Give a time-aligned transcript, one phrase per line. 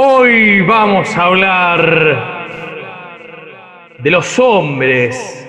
[0.00, 2.46] Hoy vamos a hablar
[3.98, 5.44] de los hombres,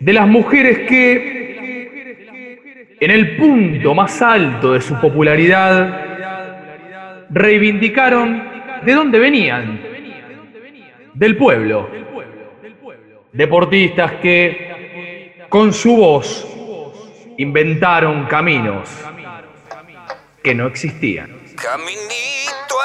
[0.00, 8.42] de las mujeres que en el punto más alto de su popularidad reivindicaron
[8.82, 9.82] de dónde venían,
[11.12, 11.90] del pueblo.
[13.34, 16.48] Deportistas que con su voz
[17.36, 18.88] inventaron caminos
[20.42, 21.36] que no existían.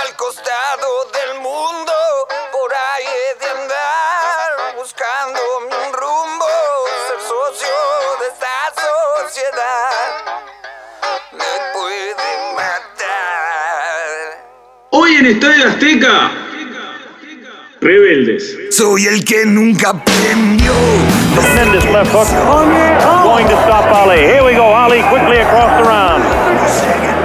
[0.03, 1.93] Al costado del mundo,
[2.51, 6.45] por ahí he de andar buscando un rumbo,
[7.07, 7.75] ser socio
[8.19, 9.91] de esta sociedad
[11.31, 14.07] me puede matar.
[14.91, 16.31] Hoy en Estadio Azteca,
[17.79, 18.75] Rebeldes.
[18.75, 20.73] Soy el que nunca aprendió.
[21.35, 22.27] Tremendous left hook.
[23.23, 24.17] Going to stop Ali.
[24.17, 24.73] Here we go.
[24.73, 27.22] Ali quickly across the round.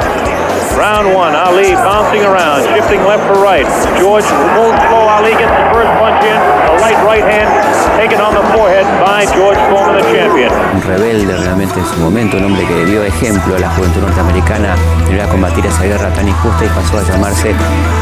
[0.79, 1.35] Round one.
[1.35, 3.67] Ali bouncing around, shifting left for right.
[3.99, 4.23] George
[4.55, 5.11] moves slow.
[5.11, 6.39] Ali gets the first punch in.
[6.71, 7.51] The light right hand
[7.99, 10.53] taken on the forehead by George Foreman, the champion.
[10.73, 14.77] un rebelde realmente en su momento, un hombre que dio ejemplo a la juventud norteamericana
[15.09, 17.53] en ir a combatir esa guerra tan injusta y pasó a llamarse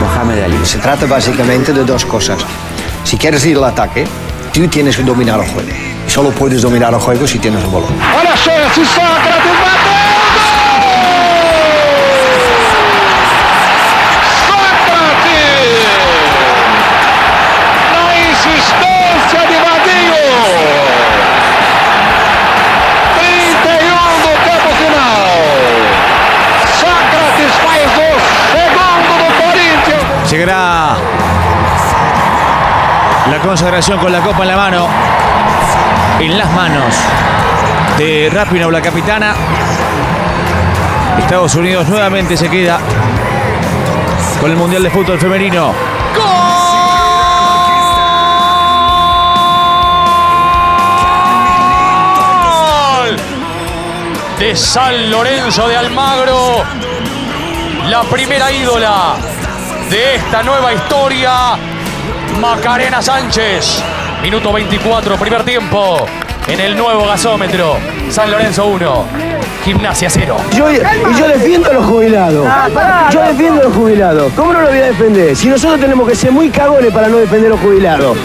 [0.01, 0.67] Mohamed Ali.
[0.67, 2.45] Se trata básicamente de dos cosas.
[3.05, 4.07] Si quieres ir al ataque,
[4.53, 5.71] tú tienes que dominar el juego.
[6.07, 7.95] Y solo puedes dominar el juego si tienes el balón.
[8.21, 9.66] Olha a chance, Sócrates
[33.47, 34.89] consagración con la copa en la mano,
[36.19, 36.97] en las manos
[37.97, 39.37] de Rapinoe, la capitana.
[41.17, 42.81] Estados Unidos nuevamente se queda
[44.41, 45.73] con el Mundial de Fútbol Femenino.
[52.97, 53.17] Gol
[54.41, 56.65] de San Lorenzo de Almagro,
[57.89, 59.15] la primera ídola
[59.89, 61.76] de esta nueva historia,
[62.41, 63.83] Macarena Sánchez.
[64.23, 66.07] Minuto 24, primer tiempo,
[66.47, 67.77] en el nuevo gasómetro,
[68.11, 69.05] San Lorenzo 1,
[69.65, 70.37] Gimnasia 0.
[70.53, 70.79] Yo, y
[71.19, 72.47] yo defiendo a los jubilados.
[73.11, 74.33] Yo defiendo a los jubilados.
[74.35, 75.37] ¿Cómo no lo voy a defender?
[75.37, 78.17] Si nosotros tenemos que ser muy cagones para no defender a los jubilados.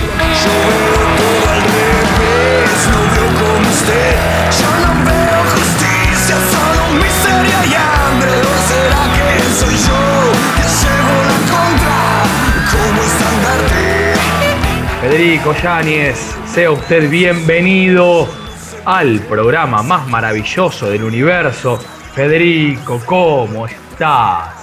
[15.01, 18.27] Federico Yáñez, sea usted bienvenido
[18.85, 21.79] al programa más maravilloso del universo.
[22.13, 24.53] Federico, ¿cómo estás?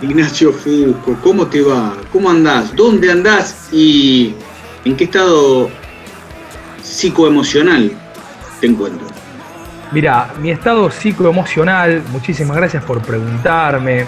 [0.00, 1.96] Ignacio Fusco, ¿cómo te va?
[2.12, 2.76] ¿Cómo andás?
[2.76, 3.70] ¿Dónde andás?
[3.72, 4.36] ¿Y
[4.84, 5.68] en qué estado
[6.80, 7.90] psicoemocional
[8.60, 9.10] te encuentras?
[9.90, 14.06] Mira, mi estado psicoemocional, muchísimas gracias por preguntarme,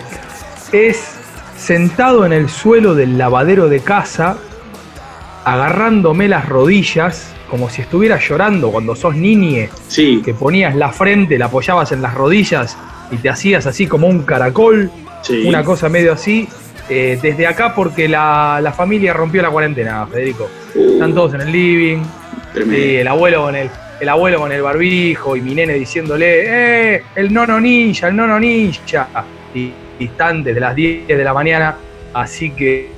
[0.70, 1.16] es
[1.58, 4.36] sentado en el suelo del lavadero de casa,
[5.44, 11.38] agarrándome las rodillas, como si estuviera llorando cuando sos niñe, Sí, que ponías la frente,
[11.38, 12.76] la apoyabas en las rodillas
[13.10, 14.90] y te hacías así como un caracol,
[15.22, 15.44] sí.
[15.46, 16.48] una cosa medio así.
[16.88, 20.48] eh, desde acá porque la, la familia rompió la cuarentena, Federico.
[20.74, 22.02] Uh, Están todos en el living.
[22.54, 27.02] Sí, el abuelo con el, el abuelo con el barbijo y mi nene diciéndole, ¡eh!
[27.14, 29.08] El nono ninja, el nono ninja.
[29.54, 31.76] Y, y están desde las 10 de la mañana.
[32.12, 32.88] Así que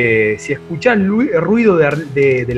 [0.00, 2.54] eh, si escuchás lu- ruido de, de- de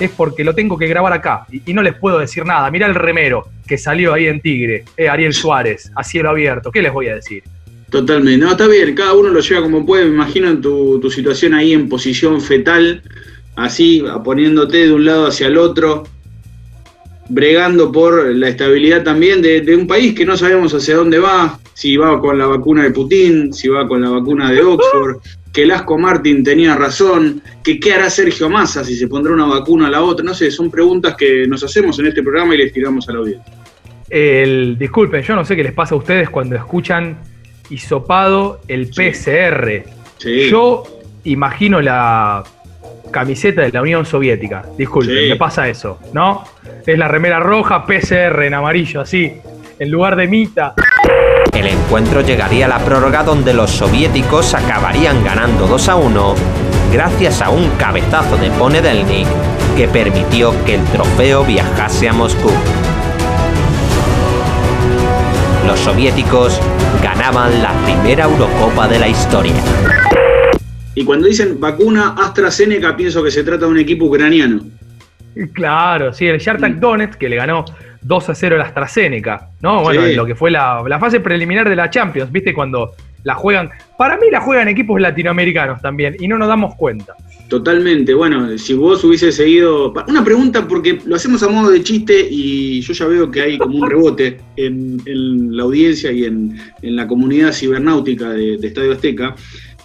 [0.00, 1.46] es porque lo tengo que grabar acá.
[1.52, 2.70] Y, no les puedo decir nada.
[2.70, 6.72] Mirá el remero que salió ahí en Tigre, eh, Ariel Suárez, a cielo abierto.
[6.72, 7.42] ¿Qué les voy a decir?
[7.90, 8.42] Totalmente.
[8.44, 10.06] No, está bien, cada uno lo lleva como puede.
[10.06, 13.02] Me imagino tu, tu situación ahí en posición fetal,
[13.56, 16.04] así, poniéndote de un lado hacia el otro,
[17.28, 21.96] bregando por la estabilidad también de un país que no sabemos hacia dónde va, si
[21.96, 25.18] va con la vacuna de Putin, si va con la vacuna de Oxford,
[25.54, 29.86] que Lasco Martin tenía razón, que qué hará Sergio Massa si se pondrá una vacuna
[29.86, 32.72] a la otra, no sé, son preguntas que nos hacemos en este programa y les
[32.72, 33.54] tiramos a la audiencia.
[34.10, 37.18] El, disculpen, yo no sé qué les pasa a ustedes cuando escuchan
[37.70, 39.84] hisopado el PCR.
[40.18, 40.50] Sí.
[40.50, 40.82] Yo
[41.22, 42.42] imagino la
[43.12, 44.64] camiseta de la Unión Soviética.
[44.76, 45.28] Disculpen, Sí.
[45.30, 46.42] me pasa eso, ¿no?
[46.84, 49.32] Es la remera roja, PCR en amarillo, así,
[49.78, 50.74] en lugar de Mita.
[51.54, 56.34] El encuentro llegaría a la prórroga donde los soviéticos acabarían ganando 2 a 1
[56.92, 59.28] gracias a un cabezazo de Ponedelnik
[59.76, 62.50] que permitió que el trofeo viajase a Moscú.
[65.64, 66.60] Los soviéticos
[67.02, 69.54] ganaban la primera Eurocopa de la historia.
[70.96, 74.60] Y cuando dicen vacuna AstraZeneca, pienso que se trata de un equipo ucraniano.
[75.52, 77.64] Claro, sí, el Shartak Donetsk que le ganó
[78.04, 79.82] 2 a 0 a la AstraZeneca, ¿no?
[79.82, 80.14] Bueno, Sí.
[80.14, 82.54] lo que fue la, la fase preliminar de la Champions, ¿viste?
[82.54, 82.92] Cuando
[83.24, 83.70] la juegan.
[83.96, 87.14] Para mí la juegan equipos latinoamericanos también, y no nos damos cuenta.
[87.48, 88.12] Totalmente.
[88.14, 89.92] Bueno, si vos hubieses seguido.
[90.08, 93.58] Una pregunta, porque lo hacemos a modo de chiste y yo ya veo que hay
[93.58, 98.66] como un rebote en, en la audiencia y en, en la comunidad cibernáutica de, de
[98.66, 99.34] Estadio Azteca.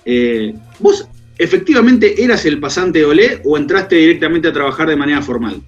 [0.05, 1.07] Eh, ¿Vos
[1.37, 5.61] efectivamente eras el pasante de Olé o entraste directamente a trabajar de manera formal?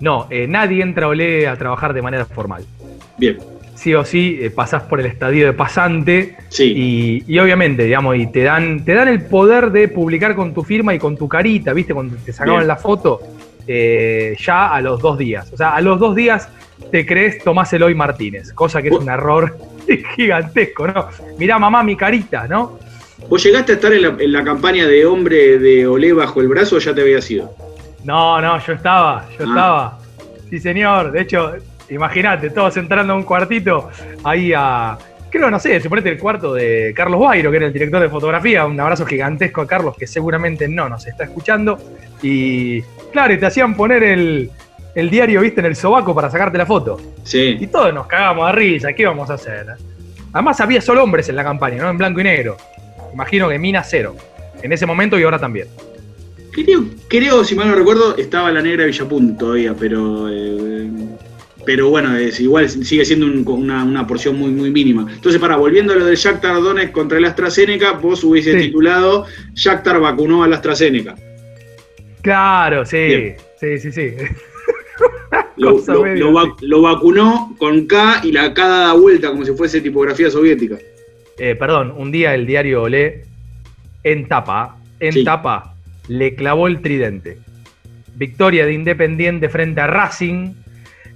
[0.00, 2.64] No, eh, nadie entra a Olé a trabajar de manera formal.
[3.18, 3.38] Bien.
[3.74, 6.72] Sí o sí, eh, pasás por el estadio de pasante Sí.
[6.74, 10.62] y, y obviamente, digamos, y te dan, te dan el poder de publicar con tu
[10.64, 11.92] firma y con tu carita, ¿viste?
[11.92, 12.68] Cuando te sacaban Bien.
[12.68, 13.20] la foto,
[13.66, 15.52] eh, ya a los dos días.
[15.52, 16.48] O sea, a los dos días
[16.90, 19.56] te crees Tomás Eloy Martínez, cosa que es un error
[20.16, 21.08] gigantesco, ¿no?
[21.38, 22.78] Mirá, mamá, mi carita, ¿no?
[23.28, 26.48] ¿Vos llegaste a estar en la, en la campaña de hombre de Olé bajo el
[26.48, 27.52] brazo o ya te había sido?
[28.06, 29.48] No, no, yo estaba, yo Ah.
[29.48, 29.98] estaba.
[30.48, 31.10] Sí, señor.
[31.12, 31.54] De hecho,
[31.90, 33.90] imagínate, todos entrando a un cuartito
[34.24, 34.96] ahí a.
[35.28, 38.64] Creo, no sé, suponete el cuarto de Carlos Guairo, que era el director de fotografía.
[38.64, 41.76] Un abrazo gigantesco a Carlos, que seguramente no nos está escuchando.
[42.22, 42.80] Y
[43.12, 44.50] claro, y te hacían poner el,
[44.94, 46.96] el diario, viste, en el sobaco para sacarte la foto.
[47.24, 47.58] Sí.
[47.60, 49.66] Y todos nos cagamos de risa, ¿qué íbamos a hacer?
[50.32, 51.90] Además había solo hombres en la campaña, ¿no?
[51.90, 52.56] En blanco y negro.
[53.12, 54.14] Imagino que Mina cero.
[54.62, 55.66] En ese momento y ahora también.
[56.64, 60.28] Creo, creo, si mal no recuerdo, estaba la negra de Villapunta todavía, pero.
[60.30, 60.88] eh,
[61.66, 65.04] pero bueno, es, igual sigue siendo un- una, una porción muy, muy mínima.
[65.12, 68.66] Entonces, para, volviendo a lo del Shakhtar Donetsk contra el AstraZeneca, vos hubiese Sí.
[68.66, 71.16] titulado Shakhtar vacunó al AstraZeneca.
[72.22, 72.96] Claro, sí.
[72.96, 73.36] Bien.
[73.60, 74.10] Sí, sí, sí.
[75.56, 75.80] Lo,
[76.60, 80.76] lo- vacunó con K y la K da vuelta como si fuese tipografía soviética.
[81.38, 83.24] Eh, perdón, un día el diario Olé,
[84.04, 85.24] en tapa, en Sí.
[85.24, 85.74] tapa,
[86.08, 87.38] le clavó el tridente.
[88.14, 90.54] Victoria de Independiente frente a Racing,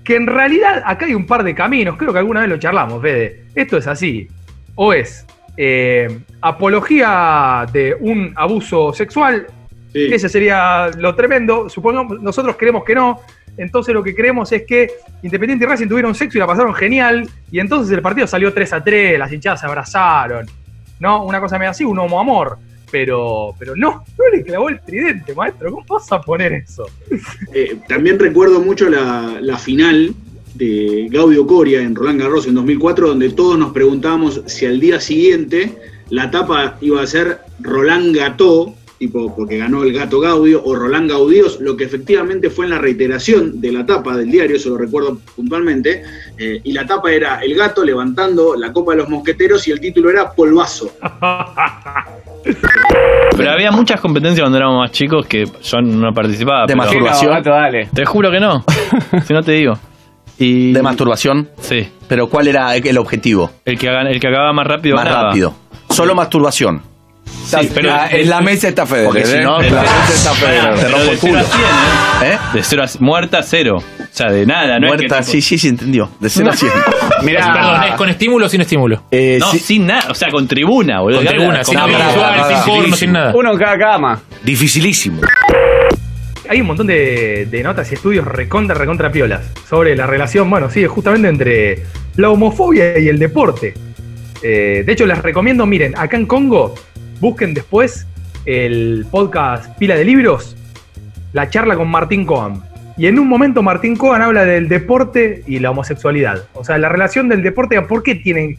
[0.05, 3.01] que en realidad acá hay un par de caminos, creo que alguna vez lo charlamos,
[3.01, 3.45] Fede.
[3.55, 4.29] Esto es así.
[4.75, 5.27] O es
[5.57, 9.47] eh, apología de un abuso sexual,
[9.93, 10.07] Sí.
[10.13, 11.69] ese sería lo tremendo.
[11.69, 13.21] Supongamos, nosotros creemos que no.
[13.57, 14.89] Entonces lo que creemos es que
[15.23, 17.29] Independiente y Racing tuvieron sexo y la pasaron genial.
[17.51, 20.47] Y entonces el partido salió 3 a 3, las hinchadas se abrazaron.
[21.01, 21.25] ¿No?
[21.25, 22.59] Una cosa medio así, un homo amor.
[22.91, 25.71] Pero, pero no, no le clavó el tridente, maestro.
[25.71, 26.87] ¿Cómo vas a poner eso?
[27.55, 30.15] Eh, también recuerdo mucho la, la final
[30.55, 35.01] de Gaudio Coria en Roland Garros en 2004, donde todos nos preguntábamos si al día
[35.01, 35.77] siguiente
[36.11, 41.09] la tapa iba a ser Roland Gató, tipo porque ganó el gato Gaudio, o Roland
[41.09, 44.77] Gaudíos, lo que efectivamente fue en la reiteración de la tapa del diario, eso lo
[44.77, 46.03] recuerdo puntualmente,
[46.37, 49.81] eh, y la tapa era el gato levantando la copa de los mosqueteros y el
[49.81, 50.93] título era Polvazo.
[53.37, 56.63] Pero había muchas competencias cuando éramos más chicos que yo no participaba.
[56.63, 57.43] ¿De pero- masturbación?
[57.95, 58.65] Te juro que no.
[59.27, 59.75] si no te digo.
[60.39, 60.73] Y...
[60.73, 61.49] ¿De masturbación?
[61.61, 61.87] Sí.
[62.09, 63.51] ¿Pero cuál era el objetivo?
[63.65, 64.97] El que, haga- el que acababa más rápido.
[64.97, 65.25] Más ganaba.
[65.29, 65.55] rápido.
[65.91, 66.83] Solo masturbación.
[67.45, 69.07] Sí, pero Ah, en la mesa está Federer.
[69.07, 69.41] Porque si ¿eh?
[69.43, 69.99] no, en la claro.
[70.01, 70.75] mesa está Federer.
[70.77, 71.43] pero rompo de el 0 a.
[71.45, 72.35] 100, ¿eh?
[72.35, 72.39] ¿Eh?
[72.55, 73.83] De 0 a muerta cero.
[74.13, 76.11] O sea, de nada, no Muerta, es que sí, sí, sí, entendió.
[76.19, 76.73] De 0 a 100.
[77.23, 77.53] Mirá.
[77.53, 79.03] Perdón, ¿es con estímulo o sin estímulo?
[79.11, 81.19] Eh, No, sí, sin nada, o sea, con tribuna, boludo.
[81.19, 83.33] Con ¿Qué tribuna, sin audiovisual, sin porno, sin nada.
[83.35, 84.21] Uno en cada cama.
[84.43, 85.21] Dificilísimo.
[86.49, 90.69] Hay un montón de, de notas y estudios recontra, recontra piolas sobre la relación, bueno,
[90.69, 91.85] sí, justamente entre
[92.17, 93.73] la homofobia y el deporte.
[94.43, 96.75] Eh, de hecho, les recomiendo, miren, acá en Congo,
[97.21, 98.07] busquen después
[98.47, 100.57] el podcast Pila de Libros,
[101.33, 102.63] la charla con Martín Coan.
[103.01, 106.45] Y en un momento Martín Coan habla del deporte y la homosexualidad.
[106.53, 108.59] O sea, la relación del deporte, ¿por qué, tienen,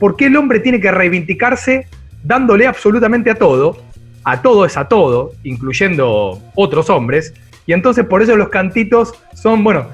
[0.00, 1.86] ¿por qué el hombre tiene que reivindicarse
[2.24, 3.80] dándole absolutamente a todo?
[4.24, 7.32] A todo es a todo, incluyendo otros hombres.
[7.66, 9.86] Y entonces por eso los cantitos son, bueno,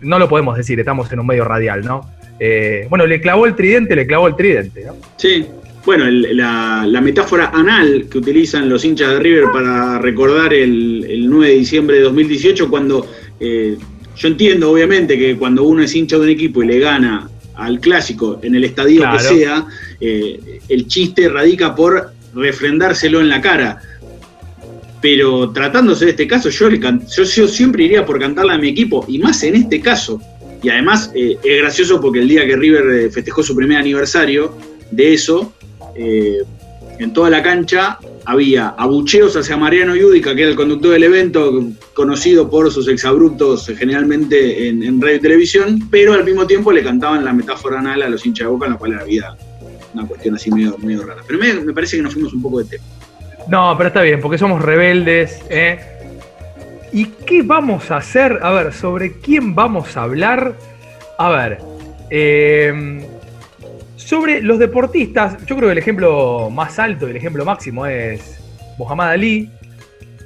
[0.00, 2.10] no lo podemos decir, estamos en un medio radial, ¿no?
[2.40, 4.96] Eh, bueno, le clavó el tridente, le clavó el tridente, ¿no?
[5.18, 5.46] Sí.
[5.84, 11.04] Bueno, el- la, la metáfora anal que utilizan los hinchas de River para recordar el,
[11.08, 13.06] el 9 de diciembre de 2018, cuando
[13.40, 13.76] eh,
[14.16, 17.80] yo entiendo, obviamente, que cuando uno es hincha de un equipo y le gana al
[17.80, 19.06] clásico en el estadio que
[19.38, 19.66] sea,
[20.00, 23.80] eh, el chiste radica por refrendárselo en la cara.
[25.00, 28.58] Pero tratándose de este caso, yo, le can- yo, yo siempre iría por cantarle a
[28.58, 30.20] mi equipo, y más en este caso.
[30.62, 34.56] Y además eh, es gracioso porque el día que River festejó su primer aniversario
[34.90, 35.52] de eso,
[35.98, 36.42] eh,
[36.98, 41.64] en toda la cancha había abucheos hacia Mariano Yudica, que era el conductor del evento,
[41.94, 46.82] conocido por sus exabruptos eh, generalmente en, radio y televisión, pero al mismo tiempo le
[46.82, 49.36] cantaban la metáfora anal a los hinchas de boca, en la cual había
[49.94, 51.22] una cuestión así medio, medio rara.
[51.26, 52.84] Pero me, me parece que nos fuimos un poco de tema.
[53.48, 55.40] No, pero está bien, porque somos rebeldes.
[55.48, 55.80] ¿eh?
[56.92, 58.38] ¿Y qué vamos a hacer?
[58.42, 60.54] A ver, ¿sobre quién vamos a hablar?
[61.16, 61.58] A ver,
[62.10, 63.08] eh,
[64.08, 68.40] sobre los deportistas, yo creo que el ejemplo más alto y el ejemplo máximo es
[68.78, 69.50] Muhammad Ali.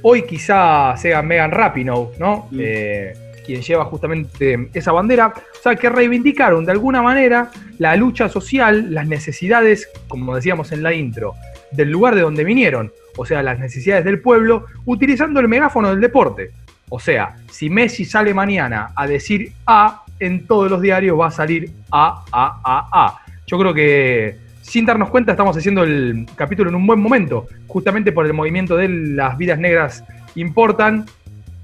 [0.01, 2.47] Hoy quizá sea Megan Rapinoe, ¿no?
[2.57, 3.11] Eh,
[3.45, 5.33] quien lleva justamente esa bandera.
[5.35, 10.81] O sea, que reivindicaron de alguna manera la lucha social, las necesidades, como decíamos en
[10.81, 11.33] la intro,
[11.73, 15.99] del lugar de donde vinieron, o sea, las necesidades del pueblo, utilizando el megáfono del
[15.99, 16.51] deporte.
[16.87, 21.31] O sea, si Messi sale mañana a decir A, en todos los diarios va a
[21.31, 23.22] salir A, A, A, A.
[23.53, 28.11] Yo creo que sin darnos cuenta estamos haciendo el capítulo en un buen momento, justamente
[28.11, 31.05] por el movimiento de las vidas negras importan.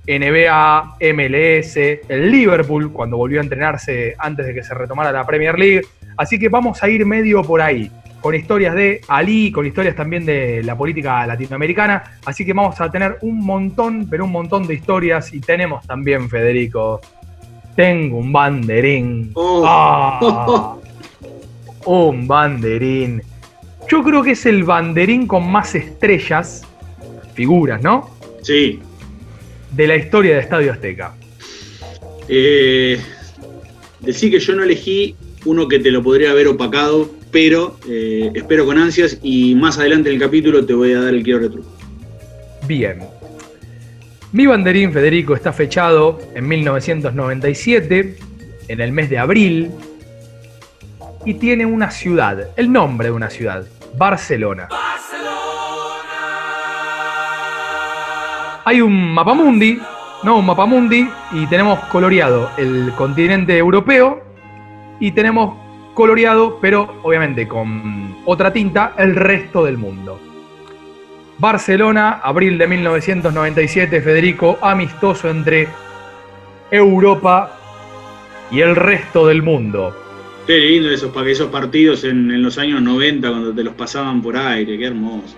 [0.05, 5.57] NBA, MLS, el Liverpool, cuando volvió a entrenarse antes de que se retomara la Premier
[5.57, 5.81] League.
[6.15, 7.89] Así que vamos a ir medio por ahí,
[8.21, 12.03] con historias de Ali, con historias también de la política latinoamericana.
[12.23, 15.33] Así que vamos a tener un montón, pero un montón de historias.
[15.33, 17.01] Y tenemos también, Federico,
[17.75, 19.33] tengo un banderín.
[19.65, 20.75] Ah,
[21.85, 23.21] un banderín.
[23.89, 26.63] Yo creo que es el banderín con más estrellas,
[27.33, 28.09] figuras, ¿no?
[28.41, 28.79] Sí.
[29.71, 31.15] De la historia de Estadio Azteca.
[32.27, 32.99] Eh,
[34.01, 38.65] decir que yo no elegí uno que te lo podría haber opacado, pero eh, espero
[38.65, 41.75] con ansias y más adelante en el capítulo te voy a dar el quiero retruco.
[42.67, 42.99] Bien.
[44.31, 48.15] Mi banderín, Federico, está fechado en 1997,
[48.67, 49.71] en el mes de abril,
[51.25, 53.65] y tiene una ciudad, el nombre de una ciudad,
[53.97, 54.69] Barcelona.
[58.65, 59.79] Hay un mapamundi,
[60.23, 64.21] no, un mapamundi, y tenemos coloreado el continente europeo
[64.99, 65.57] y tenemos
[65.93, 70.19] coloreado, pero obviamente con otra tinta, el resto del mundo.
[71.37, 75.67] Barcelona, abril de 1997, Federico, amistoso entre
[76.69, 77.51] Europa
[78.51, 80.08] y el resto del mundo.
[80.49, 84.35] Qué lindo esos, esos partidos en, en los años 90 cuando te los pasaban por
[84.35, 85.37] aire, qué hermoso.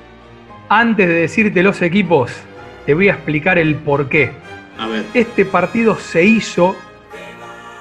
[0.70, 2.32] Antes de decirte los equipos,
[2.86, 4.32] te voy a explicar el por qué.
[4.78, 5.04] A ver.
[5.14, 6.78] Este partido se hizo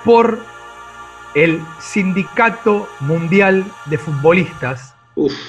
[0.04, 0.40] por
[1.36, 4.96] el Sindicato Mundial de Futbolistas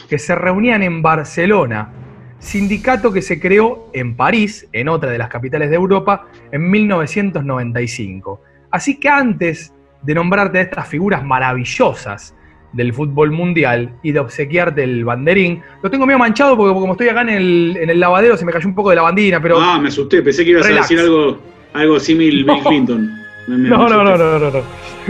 [0.07, 1.89] que se reunían en Barcelona.
[2.37, 8.39] Sindicato que se creó en París, en otra de las capitales de Europa, en 1995.
[8.69, 12.35] Así que antes de nombrarte a estas figuras maravillosas
[12.73, 17.09] del fútbol mundial y de obsequiarte el banderín, lo tengo medio manchado porque como estoy
[17.09, 19.59] acá en el, en el lavadero se me cayó un poco de la bandina, pero...
[19.59, 20.85] Ah, me asusté, pensé que ibas Relax.
[20.85, 21.39] a decir algo,
[21.73, 23.11] algo símil Bill Clinton.
[23.47, 24.61] Me- me- No, no, no, no, no, no.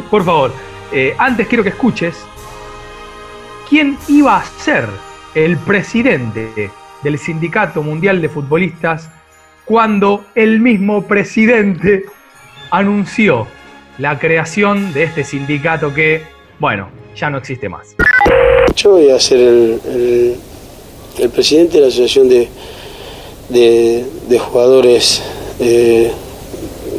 [0.10, 0.52] Por favor,
[0.92, 2.26] eh, antes quiero que escuches
[3.70, 4.86] quién iba a ser
[5.36, 6.72] el presidente
[7.04, 9.10] del Sindicato Mundial de Futbolistas
[9.66, 12.06] cuando el mismo presidente
[12.72, 13.48] anunció
[13.98, 16.22] la creación de este sindicato que,
[16.60, 17.96] bueno, ya no existe más.
[18.76, 20.36] Yo voy a ser el, el-
[21.20, 22.48] el presidente de la Asociación de,
[23.50, 25.22] de, de Jugadores,
[25.60, 26.10] eh,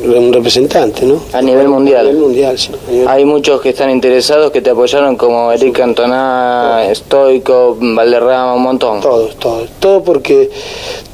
[0.05, 1.23] un representante, ¿no?
[1.33, 2.01] A nivel mundial.
[2.01, 2.73] A nivel mundial, sí.
[2.91, 8.63] nivel- Hay muchos que están interesados que te apoyaron como Eric Cantona, Stoico, Valderrama, un
[8.65, 9.01] montón.
[9.01, 9.71] Todos, todos.
[9.81, 10.51] Todo porque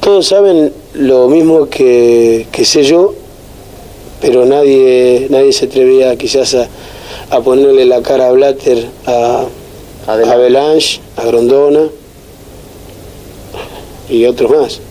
[0.01, 3.13] todos saben lo mismo que, que sé yo,
[4.21, 6.67] pero nadie, nadie se atrevía quizás a,
[7.35, 9.45] a ponerle la cara a Blatter, a,
[10.07, 11.87] a Belange, a Grondona
[14.09, 14.81] y otros más.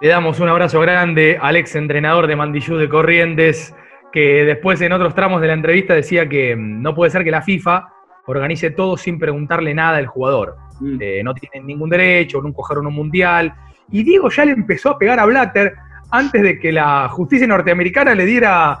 [0.00, 3.74] Le damos un abrazo grande al ex entrenador de Mandillú de Corrientes,
[4.12, 7.30] que después en otros tramos de la entrevista decía que mm, no puede ser que
[7.30, 7.88] la FIFA
[8.26, 10.56] organice todo sin preguntarle nada al jugador.
[11.00, 13.54] Eh, no tienen ningún derecho, nunca jugaron un mundial.
[13.90, 15.74] Y Diego ya le empezó a pegar a Blatter
[16.18, 18.78] antes de que la justicia norteamericana le diera,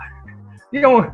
[0.72, 1.06] digamos,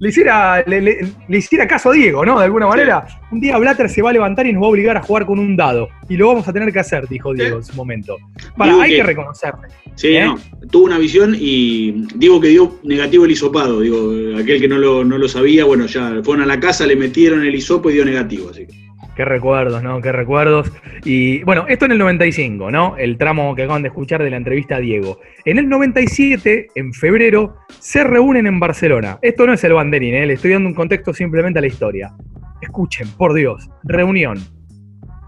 [0.00, 2.38] le hiciera, le, le- le hiciera caso a Diego, ¿no?
[2.38, 3.04] De alguna manera.
[3.32, 5.38] Un día Blatter se va a levantar y nos va a obligar a jugar con
[5.40, 5.88] un dado.
[6.08, 8.16] Y lo vamos a tener que hacer, dijo Diego en su momento.
[8.56, 9.68] Para, Digo hay que- que reconocerle.
[9.96, 10.24] Sí, ¿Eh?
[10.24, 10.38] no,
[10.70, 13.80] tuvo una visión y digo que dio negativo el hisopado.
[13.80, 16.94] Digo, aquel que no lo, no lo sabía, bueno, ya fueron a la casa, le
[16.94, 18.50] metieron el hisopo y dio negativo.
[18.50, 18.87] Así que.
[19.18, 20.00] Qué recuerdos, ¿no?
[20.00, 20.70] Qué recuerdos.
[21.04, 22.96] Y bueno, esto en el 95, ¿no?
[22.96, 25.18] El tramo que acaban de escuchar de la entrevista a Diego.
[25.44, 29.18] En el 97, en febrero, se reúnen en Barcelona.
[29.20, 30.24] Esto no es el banderín, ¿eh?
[30.24, 32.12] Le estoy dando un contexto simplemente a la historia.
[32.60, 33.68] Escuchen, por Dios.
[33.82, 34.38] Reunión.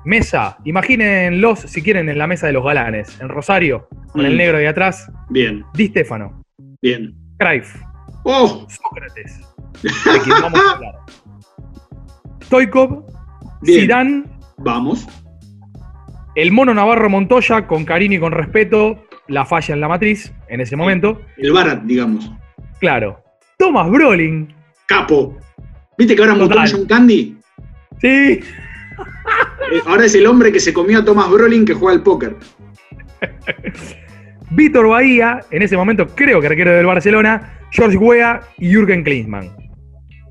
[0.04, 0.58] Mesa.
[0.64, 3.20] Imagínenlos, si quieren, en la mesa de los galanes.
[3.20, 4.36] En Rosario, con el Mm.
[4.36, 5.10] negro de atrás.
[5.30, 6.44] Bien, Di Stefano.
[6.80, 7.12] bien.
[7.40, 7.74] Cruyff.
[8.22, 8.68] ¡Oh!
[8.68, 9.40] Sócrates.
[9.82, 9.90] De
[10.22, 10.94] quien vamos a hablar.
[12.44, 13.04] Stoikov.
[13.62, 13.80] Bien.
[13.82, 14.24] Zidane.
[14.58, 15.06] Vamos.
[16.34, 20.60] El mono Navarro Montoya, con cariño y con respeto, la falla en la matriz en
[20.60, 21.20] ese momento.
[21.36, 22.30] El Barat, digamos.
[22.80, 23.22] Claro.
[23.58, 24.52] Thomas Brolin.
[24.86, 25.36] Capo.
[25.98, 27.36] ¿Viste que ahora mutó John Candy?
[28.00, 28.40] Sí.
[29.72, 32.36] Eh, Ahora es el hombre que se comió a Thomas Brolin que juega al póker.
[34.50, 39.48] Víctor Bahía, en ese momento creo que arquero del Barcelona, George Weah y Jürgen Klinsmann.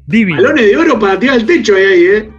[0.08, 0.42] Divino.
[0.42, 2.30] Balones de oro para tirar al techo ahí, ahí, ¿eh?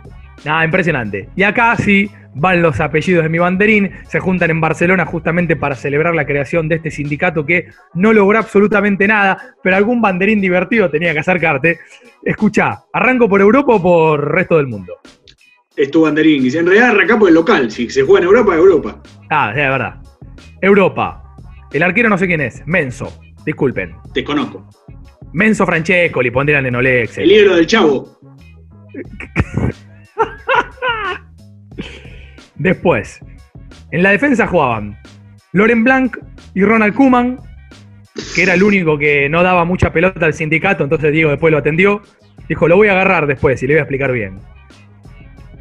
[0.45, 1.29] Nada, impresionante.
[1.37, 5.75] Y acá sí van los apellidos de mi banderín, se juntan en Barcelona justamente para
[5.75, 10.91] celebrar la creación de este sindicato que no logró absolutamente nada, pero algún banderín divertido
[10.91, 11.81] tenía que acercarte.
[12.25, 14.95] Escucha, ¿arranco por Europa o por resto del mundo?
[15.77, 16.45] Es tu banderín.
[16.45, 17.71] Y En realidad arranca por el local.
[17.71, 19.03] Si se juega en Europa, Europa.
[19.31, 19.95] Ah, sí, de verdad.
[20.61, 21.23] Europa.
[21.73, 22.63] El arquero no sé quién es.
[22.67, 23.19] Menso.
[23.45, 23.95] Disculpen.
[24.13, 24.69] Desconozco.
[25.33, 27.19] Menso Francesco, le pondrían en Olex.
[27.19, 28.21] El libro del chavo.
[32.61, 33.21] Después,
[33.91, 34.99] en la defensa jugaban
[35.53, 36.19] Loren Blanc
[36.55, 37.39] y Ronald Kuman,
[38.35, 41.57] que era el único que no daba mucha pelota al sindicato, entonces Diego después lo
[41.57, 42.03] atendió.
[42.51, 44.41] Dijo, lo voy a agarrar después y le voy a explicar bien.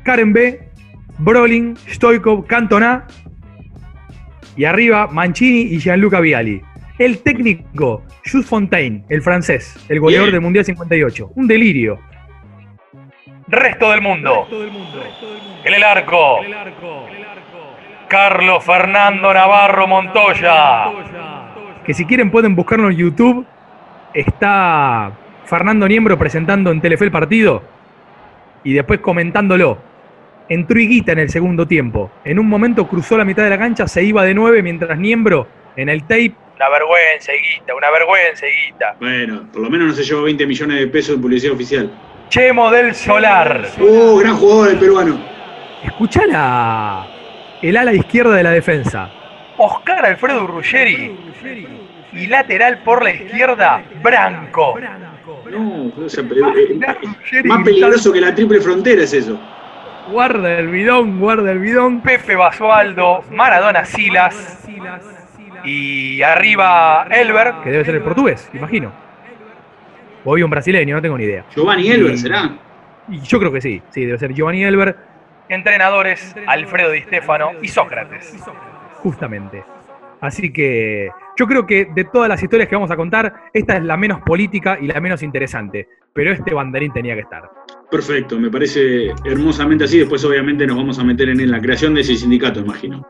[0.04, 0.60] Karen B,
[1.20, 3.08] Brolin, Stoikov, Cantona
[4.58, 6.62] y arriba Mancini y Gianluca Viali.
[6.98, 11.32] El técnico, Jules Fontaine, el francés, el goleador del Mundial 58.
[11.34, 11.98] Un delirio.
[13.50, 14.48] Resto del mundo.
[15.64, 16.42] En el arco.
[18.08, 20.92] Carlos Fernando Navarro Montoya.
[21.84, 23.46] Que si quieren pueden buscarlo en YouTube.
[24.14, 25.12] Está
[25.46, 27.64] Fernando Niembro presentando en Telefe el partido
[28.64, 29.78] y después comentándolo.
[30.48, 32.12] Entró Higuita en el segundo tiempo.
[32.24, 35.48] En un momento cruzó la mitad de la cancha, se iba de nueve mientras Niembro
[35.76, 36.34] en el tape.
[36.56, 38.96] Una vergüenza, Higuita, una vergüenza, Higuita.
[39.00, 41.92] Bueno, por lo menos no se llevó 20 millones de pesos de publicidad oficial.
[42.30, 43.66] Chemo del Solar.
[43.80, 45.20] Uh, gran jugador el peruano.
[45.84, 47.08] Escuchá la,
[47.60, 49.10] el ala izquierda de la defensa.
[49.58, 51.18] Oscar Alfredo Ruggeri.
[52.14, 54.80] Y lateral por la izquierda, Branco.
[55.50, 59.40] No, eh, más peligroso que la triple frontera es eso.
[60.12, 62.02] Guarda el bidón, guarda el bidón.
[62.02, 64.68] Pepe Basualdo, Maradona Silas.
[65.64, 69.09] Y arriba Elber, que debe ser el portugués, imagino.
[70.30, 71.44] O hay un brasileño, no tengo ni idea.
[71.56, 72.56] Giovanni Elber, ¿será?
[73.08, 74.96] Y yo creo que sí, sí, debe ser Giovanni Elber.
[75.50, 78.38] Entrenadores, Alfredo Di Stefano y Sócrates.
[78.98, 79.64] Justamente.
[80.22, 83.84] Así que yo creo que de todas las historias que vamos a contar, esta es
[83.84, 85.88] la menos política y la menos interesante.
[86.14, 87.50] Pero este banderín tenía que estar.
[87.90, 89.98] Perfecto, me parece hermosamente así.
[89.98, 93.04] Después, obviamente, nos vamos a meter en la creación de ese sindicato, imagino.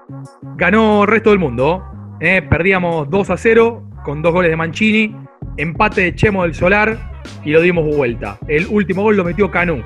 [0.56, 1.84] Ganó el resto del mundo.
[2.22, 2.42] ¿eh?
[2.44, 5.14] Perdíamos 2 a 0 con dos goles de Mancini,
[5.58, 6.98] empate de Chemo del Solar
[7.44, 8.38] y lo dimos vuelta.
[8.48, 9.84] El último gol lo metió Canú.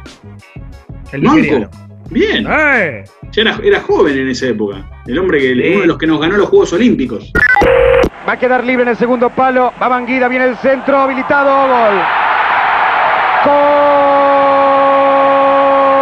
[1.11, 1.37] El Manco.
[1.39, 1.69] nigeriano.
[2.09, 2.45] Bien.
[2.49, 3.03] ¡Eh!
[3.31, 4.77] Ya era, era joven en esa época.
[5.07, 5.71] El hombre que Sí.
[5.71, 7.31] uno de los que nos ganó los Juegos Olímpicos.
[8.27, 9.73] Va a quedar libre en el segundo palo.
[9.81, 12.01] Va Banguida, viene el centro, habilitado, gol.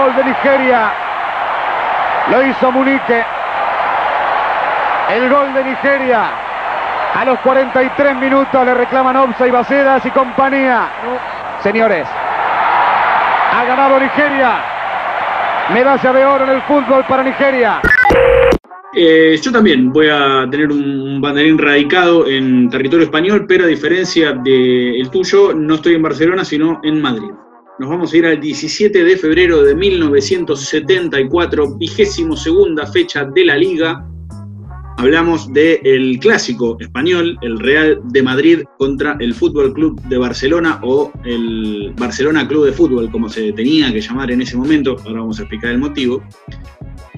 [0.01, 0.91] Gol de Nigeria.
[2.29, 3.23] Lo hizo Munique.
[5.13, 6.29] El gol de Nigeria.
[7.13, 10.89] A los 43 minutos le reclaman Opsa y Bacedas y compañía.
[11.61, 14.63] Señores, ha ganado Nigeria.
[15.73, 17.81] Medalla de oro en el fútbol para Nigeria.
[18.93, 24.31] Eh, yo también voy a tener un banderín radicado en territorio español, pero a diferencia
[24.33, 27.29] del tuyo, no estoy en Barcelona, sino en Madrid.
[27.79, 33.57] Nos vamos a ir al 17 de febrero de 1974, vigésimo segunda fecha de la
[33.57, 34.05] liga.
[35.01, 41.11] Hablamos del clásico español, el Real de Madrid contra el Fútbol Club de Barcelona o
[41.25, 44.97] el Barcelona Club de Fútbol, como se tenía que llamar en ese momento.
[45.03, 46.21] Ahora vamos a explicar el motivo.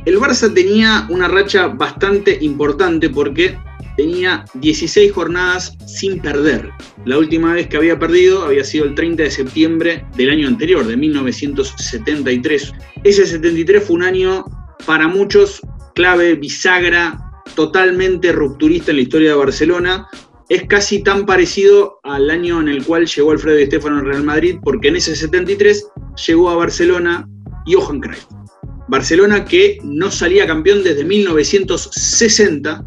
[0.05, 3.57] El Barça tenía una racha bastante importante porque
[3.97, 6.69] tenía 16 jornadas sin perder.
[7.03, 10.87] La última vez que había perdido había sido el 30 de septiembre del año anterior,
[10.87, 12.73] de 1973.
[13.03, 14.45] Ese 73 fue un año
[14.85, 15.59] para muchos
[15.95, 20.07] clave, bisagra, totalmente rupturista en la historia de Barcelona.
[20.49, 24.23] Es casi tan parecido al año en el cual llegó Alfredo Di Stéfano al Real
[24.23, 25.87] Madrid, porque en ese 73
[26.27, 27.27] llegó a Barcelona
[27.65, 28.25] Johan Cruyff.
[28.87, 32.83] Barcelona que no salía campeón desde 1960,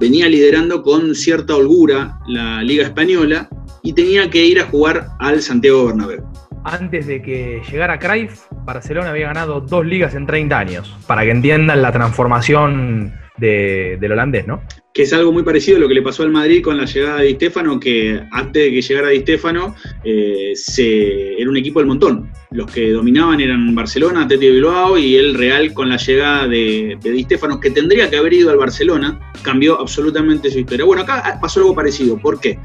[0.00, 3.48] venía liderando con cierta holgura la Liga Española
[3.82, 6.24] y tenía que ir a jugar al Santiago Bernabéu.
[6.64, 10.96] Antes de que llegara Cruyff, Barcelona había ganado dos ligas en 30 años.
[11.06, 14.62] Para que entiendan la transformación de- del holandés, ¿no?
[14.94, 17.18] que es algo muy parecido a lo que le pasó al Madrid con la llegada
[17.20, 21.78] de Di Stéfano, que antes de que llegara Di Stéfano eh, se- era un equipo
[21.78, 22.32] del montón.
[22.50, 27.10] Los que dominaban eran Barcelona, Atleti Bilbao y el Real con la llegada de, de
[27.12, 30.84] Di Stéfano, que tendría que haber ido al Barcelona, cambió absolutamente su historia.
[30.84, 32.18] Bueno, acá pasó algo parecido.
[32.18, 32.58] ¿Por qué?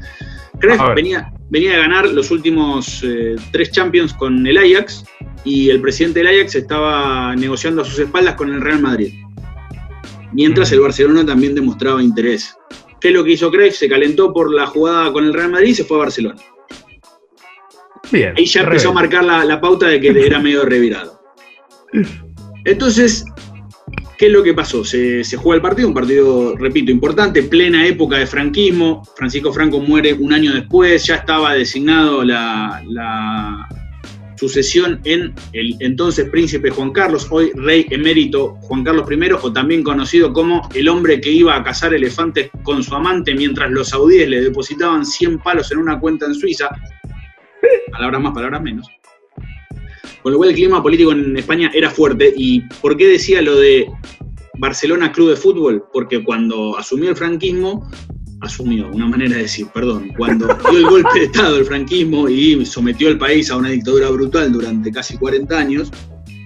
[0.58, 5.04] Cruyff venía, venía de ganar los últimos eh, tres Champions con el Ajax
[5.44, 9.12] y el presidente del Ajax estaba negociando a sus espaldas con el Real Madrid
[10.34, 12.54] mientras el Barcelona también demostraba interés.
[13.00, 13.74] ¿Qué es lo que hizo Cruyff?
[13.74, 16.40] Se calentó por la jugada con el Real Madrid y se fue a Barcelona.
[18.10, 18.34] Bien.
[18.36, 21.20] Ahí ya empezó a marcar la, la pauta de que era medio revirado.
[22.64, 23.24] Entonces,
[24.18, 24.84] ¿qué es lo que pasó?
[24.84, 29.02] Se, se juega el partido, un partido, repito, importante, plena época de franquismo.
[29.16, 33.68] Francisco Franco muere un año después, ya estaba designado la, la
[34.36, 39.82] sucesión en el entonces príncipe Juan Carlos, hoy rey emérito Juan Carlos I, o también
[39.82, 44.28] conocido como el hombre que iba a cazar elefantes con su amante mientras los saudíes
[44.28, 46.68] le depositaban 100 palos en una cuenta en Suiza.
[47.90, 48.88] Palabras más, palabras menos.
[50.22, 52.32] Con lo cual el clima político en España era fuerte.
[52.34, 53.86] ¿Y por qué decía lo de
[54.58, 55.84] Barcelona Club de Fútbol?
[55.92, 57.90] Porque cuando asumió el franquismo,
[58.44, 62.64] asumió, una manera de decir, perdón, cuando dio el golpe de Estado el franquismo y
[62.66, 65.90] sometió al país a una dictadura brutal durante casi 40 años,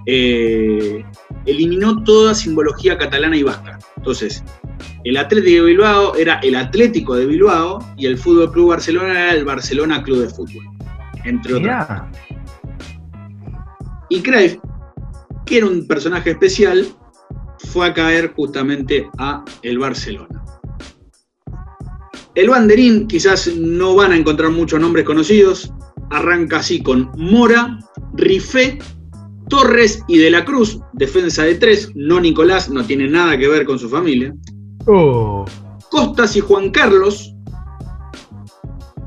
[0.06, 1.04] eh,
[1.46, 3.78] eliminó toda simbología catalana y vasca.
[3.96, 4.42] Entonces,
[5.04, 9.34] el Atlético de Bilbao era el Atlético de Bilbao y el Fútbol Club Barcelona era
[9.34, 10.64] el Barcelona Club de Fútbol,
[11.24, 12.02] entre otras.
[14.08, 14.58] Y Cruyff,
[15.44, 16.86] que era un personaje especial,
[17.70, 20.42] fue a caer justamente a el Barcelona.
[22.38, 25.72] El banderín, quizás no van a encontrar muchos nombres conocidos,
[26.08, 27.80] arranca así con Mora,
[28.14, 28.78] Rifé,
[29.48, 33.64] Torres y De la Cruz, defensa de tres, no Nicolás, no tiene nada que ver
[33.64, 34.32] con su familia.
[34.86, 35.46] Oh.
[35.90, 37.34] Costas y Juan Carlos,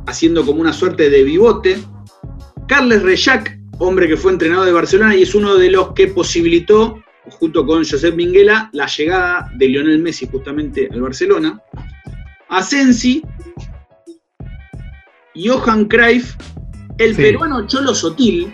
[0.07, 1.79] haciendo como una suerte de bivote.
[2.67, 7.01] Carles Reyac, hombre que fue entrenador de Barcelona y es uno de los que posibilitó,
[7.29, 11.61] junto con Josep Minguela, la llegada de Lionel Messi justamente al Barcelona.
[12.51, 13.21] Asensi,
[15.35, 16.35] Johan Cruyff,
[16.97, 17.21] el Sí.
[17.21, 18.53] peruano Cholo Sotil,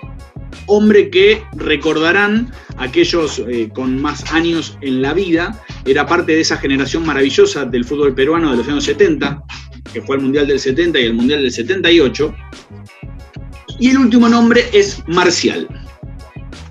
[0.67, 6.57] hombre que recordarán aquellos eh, con más años en la vida, era parte de esa
[6.57, 9.41] generación maravillosa del fútbol peruano de los años 70,
[9.91, 12.35] que fue el Mundial del 70 y el Mundial del 78.
[13.79, 15.67] Y el último nombre es Marcial.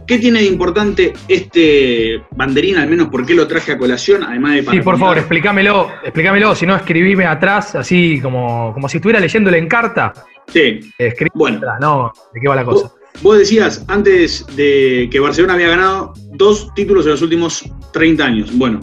[0.07, 4.55] ¿Qué tiene de importante este banderín, al menos por qué lo traje a colación, además
[4.55, 8.99] de para Sí, por favor, explícamelo, explícamelo, si no escribime atrás, así como, como si
[8.99, 10.13] estuviera leyéndole en carta.
[10.47, 10.81] Sí.
[10.97, 11.57] Escribime Bueno.
[11.59, 12.93] atrás, no, ¿de qué va la cosa?
[13.23, 18.57] Vos decías antes de que Barcelona había ganado dos títulos en los últimos 30 años.
[18.57, 18.81] Bueno,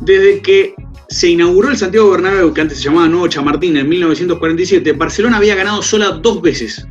[0.00, 0.74] desde que
[1.08, 5.54] se inauguró el Santiago Bernabéu, que antes se llamaba Nuevo Chamartín, en 1947, Barcelona había
[5.54, 6.86] ganado sola dos veces,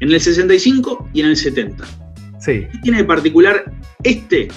[0.00, 1.84] en el 65 y en el 70.
[2.44, 2.66] Sí.
[2.70, 4.48] ¿Qué tiene de particular este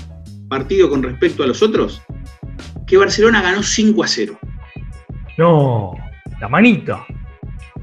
[0.50, 2.02] partido con respecto a los otros?
[2.86, 4.40] Que Barcelona ganó 5 a 0.
[5.38, 5.94] No,
[6.42, 7.06] la manita.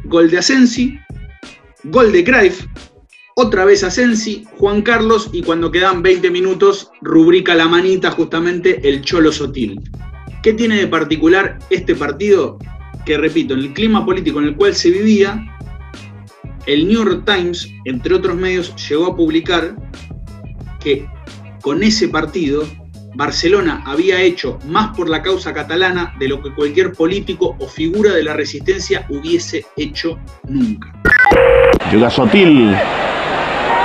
[0.04, 0.98] Gol de Asensi,
[1.84, 2.66] gol de Cruyff,
[3.36, 9.00] otra vez Asensi, Juan Carlos y cuando quedan 20 minutos rubrica la manita justamente el
[9.02, 9.80] Cholo Sotil.
[10.42, 12.58] ¿Qué tiene de particular este partido?
[13.06, 15.53] Que repito, en el clima político en el cual se vivía,
[16.66, 19.74] el New York Times, entre otros medios, llegó a publicar
[20.80, 21.06] que
[21.62, 22.64] con ese partido
[23.14, 28.12] Barcelona había hecho más por la causa catalana de lo que cualquier político o figura
[28.12, 30.92] de la resistencia hubiese hecho nunca.
[31.90, 32.74] Juga Sotil.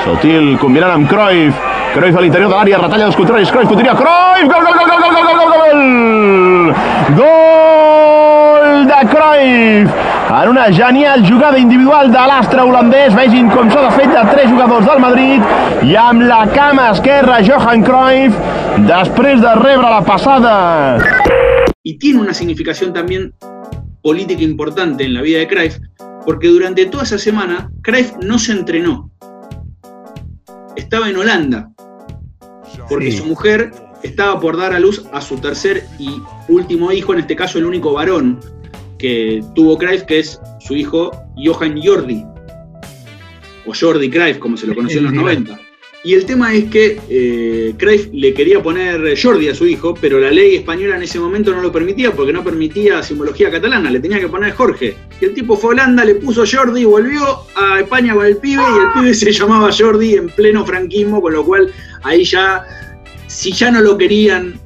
[0.04, 1.56] Sotil combinant amb Cruyff.
[1.94, 3.52] Cruyff a l'interior de l'àrea, retalla dels contraris.
[3.54, 3.96] Cruyff podria...
[3.98, 4.50] Cruyff!
[4.50, 6.76] Gol, gol, gol, gol, gol, gol, gol, gol!
[7.20, 7.69] Gol
[8.88, 9.90] de Cruyff!
[10.30, 13.16] En una genial jugada individual de l'astre holandès.
[13.18, 15.42] Vegin com s'ha de fet de tres jugadors del Madrid
[15.90, 18.38] i amb la cama esquerra Johan Cruyff
[18.88, 21.00] després de rebre la passada.
[21.84, 23.34] y tiene una significación también
[24.04, 25.78] política importante en la vida de Cruyff,
[26.26, 29.10] porque durante toda esa semana Cruyff no se entrenó.
[30.76, 31.70] Estaba en Holanda,
[32.90, 33.18] porque Sí.
[33.18, 33.72] su mujer
[34.04, 37.66] estaba por dar a luz a su tercer y último hijo, en este caso el
[37.66, 38.40] único varón
[39.00, 42.24] que tuvo Cruyff, que es su hijo Johan Jordi,
[43.66, 45.20] o Jordi Cruyff, como se lo conoció en los Sí.
[45.20, 45.60] 90.
[46.02, 50.18] Y el tema es que eh, Cruyff le quería poner Jordi a su hijo, pero
[50.18, 54.00] la ley española en ese momento no lo permitía porque no permitía simbología catalana, le
[54.00, 54.96] tenía que poner Jorge.
[55.20, 58.62] Y el tipo fue a Holanda, le puso Jordi, volvió a España con el pibe
[58.64, 61.70] y el pibe se llamaba Jordi en pleno franquismo, con lo cual
[62.04, 62.64] ahí ya,
[63.28, 64.58] si ya no lo querían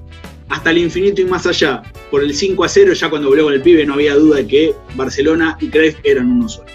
[0.50, 1.82] hasta el infinito y más allá.
[2.13, 4.45] Por el 5 a 0, ya cuando volvió con el pibe no había duda de
[4.45, 6.67] que Barcelona y Cruyff eran uno solo.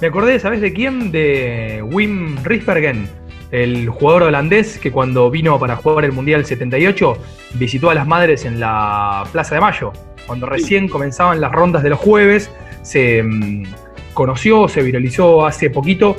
[0.00, 1.12] Me acordé, ¿sabes de quién?
[1.12, 3.08] De Wim Risbergen,
[3.52, 7.16] el jugador holandés que cuando vino para jugar el Mundial 78
[7.54, 9.92] visitó a las madres en la Plaza de Mayo.
[10.26, 12.50] Cuando recién comenzaban las rondas de los jueves,
[12.82, 13.66] se mm,
[14.14, 16.16] conoció, se viralizó hace poquito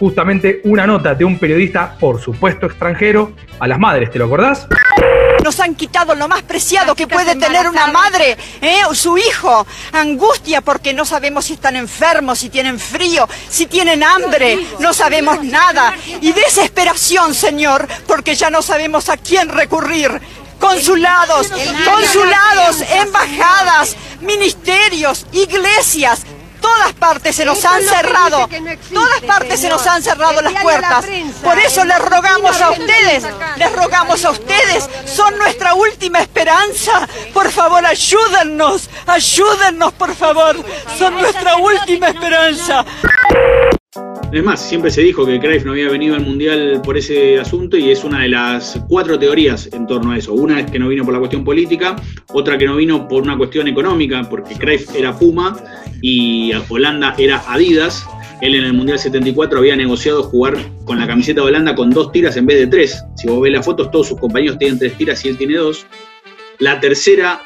[0.00, 4.10] justamente una nota de un periodista, por supuesto extranjero, a las madres.
[4.10, 4.66] ¿Te lo acordás?
[5.44, 8.80] Nos han quitado lo más preciado que puede tener una madre, ¿eh?
[8.88, 9.66] o su hijo.
[9.92, 14.66] Angustia porque no sabemos si están enfermos, si tienen frío, si tienen hambre.
[14.78, 15.92] No sabemos nada.
[16.22, 20.18] Y desesperación, Señor, porque ya no sabemos a quién recurrir.
[20.58, 21.48] Consulados,
[21.84, 26.22] consulados, embajadas, ministerios, iglesias,
[26.64, 28.48] todas partes se nos han cerrado,
[28.92, 31.04] todas partes se nos han cerrado las puertas.
[31.42, 33.24] Por eso les rogamos a ustedes,
[33.56, 37.06] les rogamos a ustedes, son nuestra última esperanza.
[37.34, 40.56] Por favor, ayúdennos, ayúdennos, por favor,
[40.98, 42.84] son nuestra última esperanza.
[44.34, 47.76] Es más, siempre se dijo que Cruyff no había venido al Mundial por ese asunto
[47.76, 50.34] y es una de las cuatro teorías en torno a eso.
[50.34, 51.94] Una es que no vino por la cuestión política,
[52.32, 55.56] otra que no vino por una cuestión económica, porque Cruyff era Puma
[56.02, 58.04] y Holanda era Adidas.
[58.40, 62.10] Él en el Mundial 74 había negociado jugar con la camiseta de Holanda con dos
[62.10, 63.04] tiras en vez de tres.
[63.14, 65.86] Si vos ves las fotos, todos sus compañeros tienen tres tiras y él tiene dos.
[66.58, 67.40] La tercera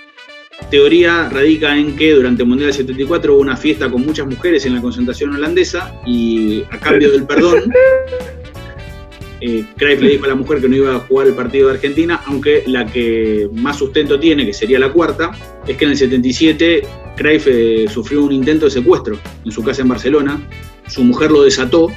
[0.70, 4.74] teoría radica en que durante el Mundial 74 hubo una fiesta con muchas mujeres en
[4.74, 7.72] la concentración holandesa y a cambio del perdón,
[9.40, 11.74] eh, Cruyff le dijo a la mujer que no iba a jugar el partido de
[11.74, 15.30] Argentina, aunque la que más sustento tiene, que sería la cuarta,
[15.66, 16.82] es que en el 77
[17.16, 20.40] Cruyff eh, sufrió un intento de secuestro en su casa en Barcelona,
[20.86, 21.88] su mujer lo desató,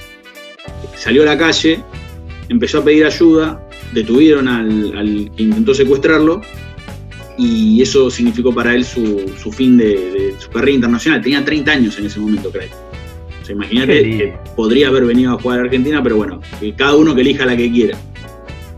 [0.95, 1.83] salió a la calle,
[2.47, 6.41] empezó a pedir ayuda, detuvieron al, al que intentó secuestrarlo
[7.41, 11.21] y eso significó para él su, su fin de, de su carrera internacional.
[11.21, 12.69] Tenía 30 años en ese momento, creo.
[13.41, 16.95] O sea, imagínate que podría haber venido a jugar a Argentina, pero bueno, que cada
[16.95, 17.97] uno que elija la que quiera.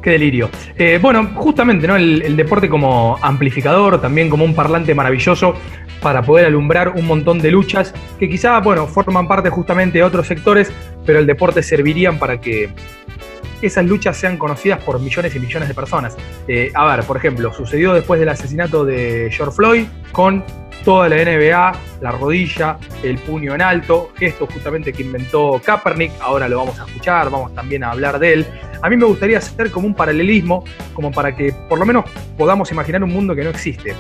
[0.02, 0.50] Qué delirio.
[0.78, 1.98] Eh, bueno, justamente, ¿no?
[1.98, 5.56] El, el, deporte como amplificador, también como un parlante maravilloso
[6.02, 10.28] para poder alumbrar un montón de luchas que quizá, bueno, forman parte justamente de otros
[10.28, 10.72] sectores,
[11.06, 12.70] pero el deporte servirían para que
[13.66, 16.16] esas luchas sean conocidas por millones y millones de personas.
[16.48, 20.44] Eh, a ver, por ejemplo, sucedió después del asesinato de George Floyd con
[20.84, 26.48] toda la NBA, la rodilla, el puño en alto, gesto justamente que inventó Kaepernick, ahora
[26.48, 28.48] lo vamos a escuchar, vamos también a hablar de él.
[28.82, 32.06] A mí me gustaría hacer como un paralelismo, como para que por lo menos
[32.38, 33.96] podamos imaginar un mundo que no existe.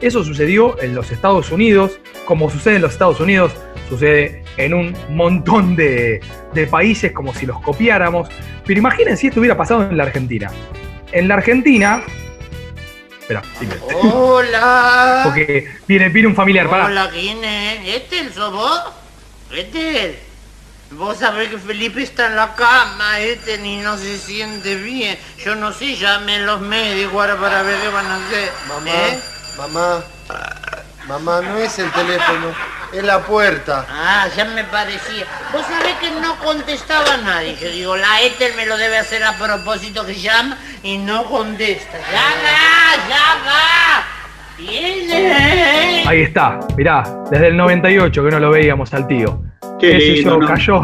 [0.00, 3.52] Eso sucedió en los Estados Unidos, como sucede en los Estados Unidos,
[3.88, 6.20] sucede en un montón de,
[6.54, 8.28] de países como si los copiáramos.
[8.64, 10.50] Pero imaginen si esto hubiera pasado en la Argentina.
[11.10, 12.02] En la Argentina.
[13.28, 13.74] Espera, dime.
[14.14, 15.20] Hola.
[15.24, 16.66] Porque viene, viene un familiar.
[16.70, 16.86] Para.
[16.86, 17.96] Hola, ¿quién es?
[17.96, 18.82] ¿Este el vos?
[19.54, 20.18] ¿Este?
[20.92, 25.18] Vos sabés que Felipe está en la cama, este ni no se siente bien.
[25.44, 28.50] Yo no sé, llame a los médicos ahora para ver qué van a hacer.
[28.66, 29.20] Mamá, ¿Eh?
[29.58, 30.04] mamá,
[31.08, 32.48] mamá, no es el teléfono,
[32.92, 33.86] es la puerta.
[33.90, 35.24] Ah, ya me parecía.
[35.52, 37.56] Vos sabés que no contestaba nadie.
[37.56, 41.98] Yo digo, la Ethel me lo debe hacer a propósito que llama y no contesta.
[42.12, 43.08] ¡Ya va!
[43.08, 44.04] ¡Ya va!
[44.58, 46.04] ¡Viene!
[46.06, 49.40] Ahí está, mirá, desde el 98 que no lo veíamos al tío.
[49.80, 50.46] Qué Ese lindo, yo ¿no?
[50.46, 50.82] cayó.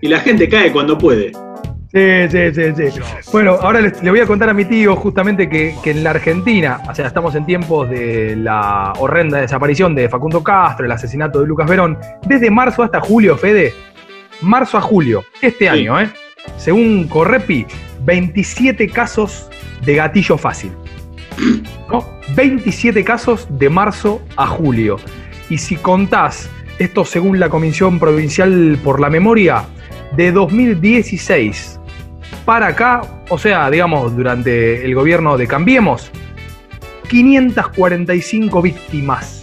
[0.00, 1.32] Y la gente cae cuando puede.
[1.92, 3.00] Sí, sí, sí, sí.
[3.32, 6.80] Bueno, ahora le voy a contar a mi tío justamente que, que en la Argentina,
[6.88, 11.46] o sea, estamos en tiempos de la horrenda desaparición de Facundo Castro, el asesinato de
[11.46, 13.74] Lucas Verón, desde marzo hasta julio, Fede,
[14.40, 16.08] marzo a julio, este año, ¿eh?
[16.56, 17.66] Según Correpi,
[18.04, 19.50] 27 casos
[19.84, 20.72] de gatillo fácil.
[21.90, 22.06] ¿no?
[22.34, 24.96] 27 casos de marzo a julio.
[25.50, 29.64] Y si contás esto según la Comisión Provincial por la Memoria,
[30.16, 31.80] de 2016
[32.44, 36.10] para acá, o sea, digamos, durante el gobierno de Cambiemos,
[37.08, 39.42] 545 víctimas.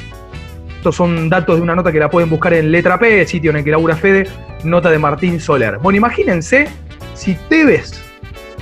[0.77, 3.57] Estos son datos de una nota que la pueden buscar en Letra P, sitio en
[3.57, 4.27] el que labura Fede,
[4.63, 5.77] nota de Martín Soler.
[5.77, 6.67] Bueno, imagínense
[7.13, 8.01] si Tevez,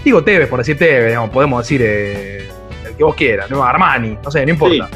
[0.04, 2.50] digo Tevez por decir Tevez, digamos, podemos decir eh,
[2.86, 3.64] el que vos quieras, ¿no?
[3.64, 4.90] Armani, no sé, no importa.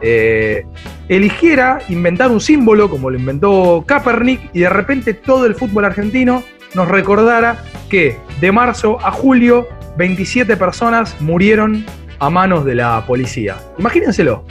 [0.00, 0.66] Eh,
[1.08, 6.42] eligiera inventar un símbolo como lo inventó Kaepernick y de repente todo el fútbol argentino
[6.74, 11.86] nos recordara que de marzo a julio 27 personas murieron
[12.18, 13.56] a manos de la policía.
[13.78, 14.44] Imagínenselo.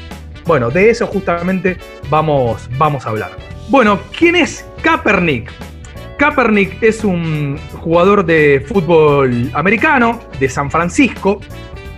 [0.46, 1.78] Bueno, de eso justamente
[2.10, 3.32] vamos, vamos a hablar.
[3.68, 5.52] Bueno, ¿quién es Kaepernick?
[6.18, 11.42] Kaepernick es un jugador de fútbol americano de San Francisco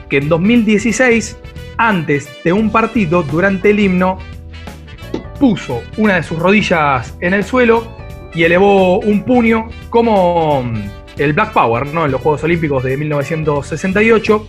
[0.10, 1.38] que en 2016,
[1.78, 4.18] antes de un partido, durante el himno,
[5.40, 7.96] puso una de sus rodillas en el suelo
[8.34, 10.64] y elevó un puño como
[11.17, 12.06] el Black Power, ¿no?
[12.06, 14.47] En los Juegos Olímpicos de 1968.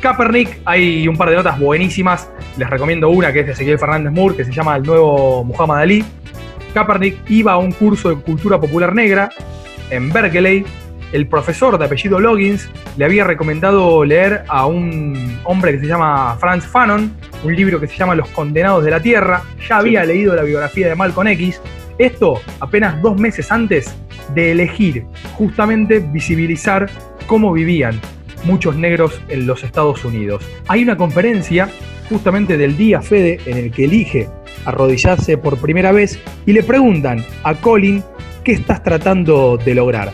[0.00, 2.28] Kaepernick, hay un par de notas buenísimas.
[2.56, 5.78] Les recomiendo una que es de Ezequiel Fernández Moore, que se llama El nuevo Muhammad
[5.78, 6.04] Ali.
[6.74, 9.30] Kaepernick iba a un curso de cultura popular negra
[9.90, 10.64] en Berkeley.
[11.12, 16.36] El profesor de apellido Loggins le había recomendado leer a un hombre que se llama
[16.40, 17.12] Franz Fanon,
[17.44, 19.42] un libro que se llama Los Condenados de la Tierra.
[19.68, 21.60] Ya había leído la biografía de Malcolm X.
[21.98, 23.94] Esto apenas dos meses antes
[24.34, 26.88] de elegir justamente visibilizar
[27.26, 28.00] cómo vivían
[28.44, 30.44] muchos negros en los Estados Unidos.
[30.68, 31.68] Hay una conferencia
[32.08, 34.28] justamente del día Fede en el que elige
[34.64, 38.02] arrodillarse por primera vez y le preguntan a Colin
[38.44, 40.12] qué estás tratando de lograr.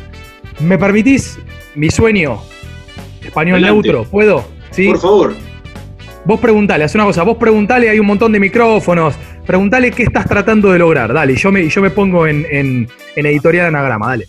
[0.61, 1.39] ¿Me permitís
[1.75, 2.39] mi sueño?
[3.23, 3.89] Español Adelante.
[3.89, 4.45] neutro, ¿puedo?
[4.71, 4.89] ¿Sí?
[4.89, 5.35] Por favor.
[6.25, 9.15] Vos preguntale, haz una cosa, vos preguntale, hay un montón de micrófonos,
[9.49, 12.87] preguntale qué estás tratando de lograr, dale, yo me, y yo me pongo en, en,
[13.17, 14.27] en editorial anagrama, dale.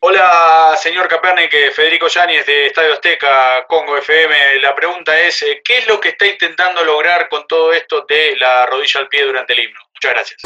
[0.00, 4.60] Hola, señor Capernic, Federico Yáñez de Estadio Azteca, Congo FM.
[4.60, 8.36] La pregunta es, eh, ¿qué es lo que está intentando lograr con todo esto de
[8.36, 9.80] la rodilla al pie durante el himno?
[9.94, 10.42] Muchas gracias.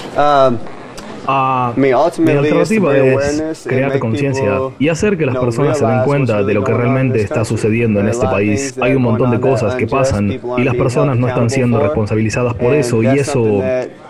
[1.30, 6.54] Ah, mi alternativa es crear conciencia y hacer que las personas se den cuenta de
[6.54, 8.78] lo que realmente está sucediendo en este país.
[8.80, 12.74] Hay un montón de cosas que pasan y las personas no están siendo responsabilizadas por
[12.74, 13.62] eso y eso,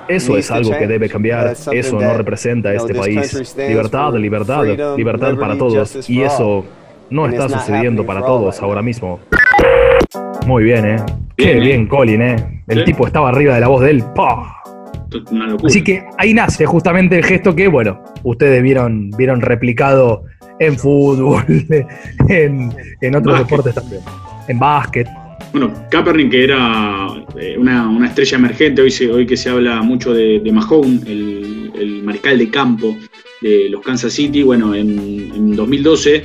[0.06, 1.56] eso es algo que debe cambiar.
[1.72, 3.56] Eso no representa a este país.
[3.56, 4.64] Libertad, libertad,
[4.96, 6.64] libertad para todos y eso
[7.10, 9.18] no está sucediendo para todos ahora mismo.
[10.46, 10.96] Muy bien, ¿eh?
[11.36, 12.62] Qué Bien, bien, Colin, ¿eh?
[12.68, 14.04] El tipo estaba arriba de la voz de él.
[14.14, 14.57] ¡Pah!
[15.30, 15.68] Una locura.
[15.68, 20.24] Así que ahí nace justamente el gesto que, bueno, ustedes vieron, vieron replicado
[20.60, 21.44] en fútbol,
[22.28, 23.48] en, en otros Básquet.
[23.50, 24.00] deportes también.
[24.48, 25.06] En básquet.
[25.52, 27.06] Bueno, Kaepernick, que era
[27.40, 31.02] eh, una, una estrella emergente, hoy, se- hoy que se habla mucho de, de Mahomes,
[31.06, 32.94] el, el mariscal de campo
[33.40, 34.90] de los Kansas City, bueno, en,
[35.34, 36.24] en 2012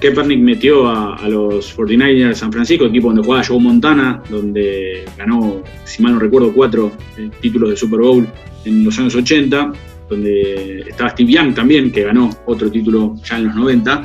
[0.00, 5.62] Kaepernick metió a, los 49ers de San Francisco, equipo donde jugaba Joe Montana, donde ganó,
[5.84, 8.26] si mal no recuerdo, cuatro eh, títulos de Super Bowl
[8.64, 9.72] en los años 80,
[10.08, 14.02] donde estaba Steve Young también, que ganó otro título ya en los 90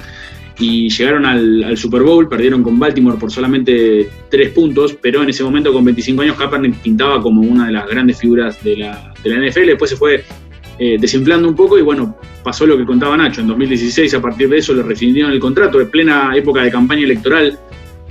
[0.60, 5.30] y llegaron al, al Super Bowl, perdieron con Baltimore por solamente tres puntos, pero en
[5.30, 9.14] ese momento con 25 años Kaepernick pintaba como una de las grandes figuras de la,
[9.24, 10.24] de la NFL, después se fue
[10.78, 14.50] eh, desinflando un poco y bueno, pasó lo que contaba Nacho, en 2016 a partir
[14.50, 17.58] de eso le rescindieron el contrato, en plena época de campaña electoral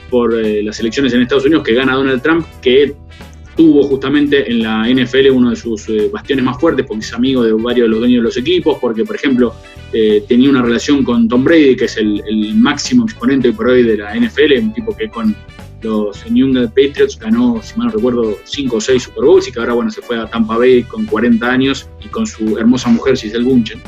[0.08, 2.94] por eh, las elecciones en Estados Unidos que gana Donald Trump, que
[3.54, 7.42] tuvo justamente en la NFL uno de sus eh, bastiones más fuertes, porque es amigo
[7.42, 9.54] de varios de los dueños de los equipos, porque por ejemplo
[10.26, 13.96] tenía una relación con Tom Brady, que es el, el máximo exponente por hoy de
[13.96, 15.36] la NFL, un tipo que con
[15.84, 19.52] los New England Patriots ganó, si mal no recuerdo, 5 o 6 Super Bowls y
[19.52, 22.88] que ahora bueno, se fue a Tampa Bay con 40 años y con su hermosa
[22.88, 23.80] mujer Giselle Bunchen.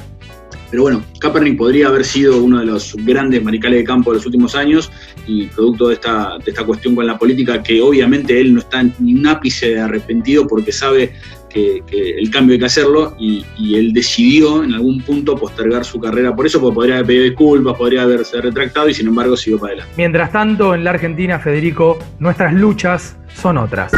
[0.70, 4.26] Pero bueno, Kaepernick podría haber sido uno de los grandes maricales de campo de los
[4.26, 4.90] últimos años
[5.26, 8.82] y producto de esta, de esta cuestión con la política, que obviamente él no está
[8.98, 11.14] ni un ápice de arrepentido porque sabe
[11.56, 15.86] que, que el cambio hay que hacerlo y, y él decidió en algún punto postergar
[15.86, 19.36] su carrera por eso, porque podría haber pedido disculpas, podría haberse retractado y sin embargo
[19.38, 19.94] siguió para adelante.
[19.96, 23.92] Mientras tanto, en la Argentina, Federico, nuestras luchas son otras.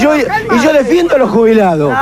[0.00, 1.94] Yo, y yo defiendo a los jubilados.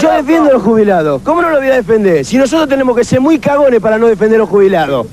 [0.00, 1.22] Yo defiendo a los jubilados.
[1.22, 2.24] ¿Cómo no lo voy a defender?
[2.24, 5.06] Si nosotros tenemos que ser muy cagones para no defender a los jubilados.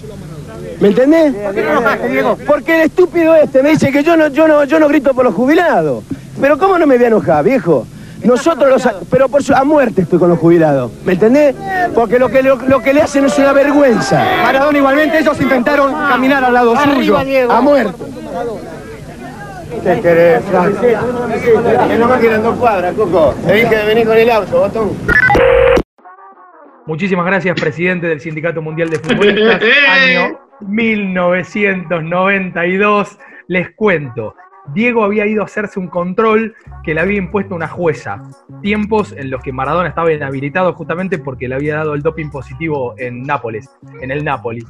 [0.80, 1.36] ¿Me entendés?
[2.48, 5.26] Porque el estúpido este me dice que yo no, yo no, yo no grito por
[5.26, 6.04] los jubilados.
[6.40, 7.86] Pero ¿cómo no me voy a enojar, viejo?
[8.24, 8.88] Nosotros los...
[9.10, 10.92] Pero por su, a muerte estoy con los jubilados.
[11.06, 11.56] ¿Me entendés?
[11.94, 14.24] Porque lo que, lo, lo que le hacen es una vergüenza.
[14.44, 17.18] Maradona igualmente, ellos intentaron caminar al lado suyo.
[17.50, 18.04] A muerte.
[19.84, 20.80] ¿Qué querés, Frank?
[20.80, 20.96] Que
[21.98, 23.34] no me dos cuadras, Coco.
[23.46, 24.92] Te dije de venir con el auto, botón.
[26.86, 33.18] Muchísimas gracias, presidente del Sindicato Mundial de Futbolistas, año 1992.
[33.48, 34.36] Les cuento,
[34.74, 38.21] Diego había ido a hacerse un control que le había impuesto una jueza.
[38.62, 42.93] Tiempos en los que Maradona estaba inhabilitado justamente porque le había dado el doping positivo
[42.97, 43.69] en Nápoles,
[44.02, 44.64] en el Napoli.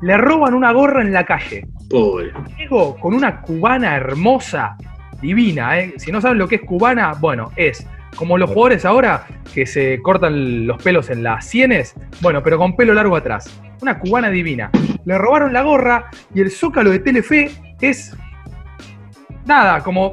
[0.00, 1.66] Le roban una gorra en la calle.
[1.90, 2.32] Pobre.
[2.56, 4.76] Diego con una cubana hermosa,
[5.20, 5.94] divina, ¿eh?
[5.96, 7.86] Si no saben lo que es cubana, bueno, es
[8.16, 12.76] como los jugadores ahora que se cortan los pelos en las sienes, bueno, pero con
[12.76, 13.60] pelo largo atrás.
[13.80, 14.70] Una cubana divina.
[15.04, 18.16] Le robaron la gorra y el zócalo de Telefe es.
[19.46, 20.10] Nada, como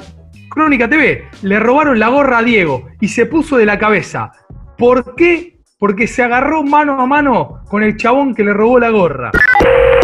[0.50, 1.30] Crónica TV.
[1.44, 4.32] Le robaron la gorra a Diego y se puso de la cabeza.
[4.78, 5.60] ¿Por qué?
[5.78, 9.32] Porque se agarró mano a mano con el chabón que le robó la gorra.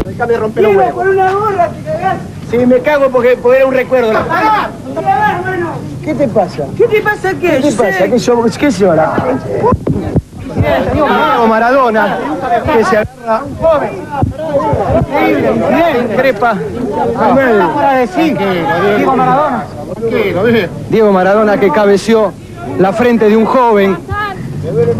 [0.05, 1.07] Déjame romper los huevos.
[1.07, 2.17] una gorra, te cagás.
[2.49, 4.13] Sí, me cago porque, porque era un recuerdo.
[6.03, 6.65] ¿Qué te pasa?
[6.77, 7.49] ¿Qué te pasa qué?
[7.49, 8.07] ¿Qué te pasa?
[8.07, 9.13] ¿Qué, sos- qué llora?
[10.55, 12.17] Diego Maradona,
[12.73, 13.41] que se agarra.
[16.15, 16.57] Crepa.
[18.97, 19.65] Diego Maradona.
[20.89, 22.33] Diego Maradona que cabeció
[22.77, 23.97] la frente de un joven.
[24.63, 24.93] Me duele.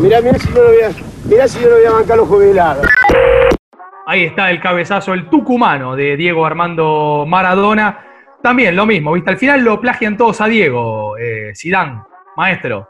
[0.00, 2.86] Mirá, mirá si yo no voy a, si yo no voy a bancar los jubilados.
[4.06, 8.06] Ahí está el cabezazo, el tucumano de Diego Armando Maradona.
[8.42, 9.30] También lo mismo, ¿viste?
[9.30, 12.02] Al final lo plagian todos a Diego, eh, Sidán,
[12.36, 12.88] maestro.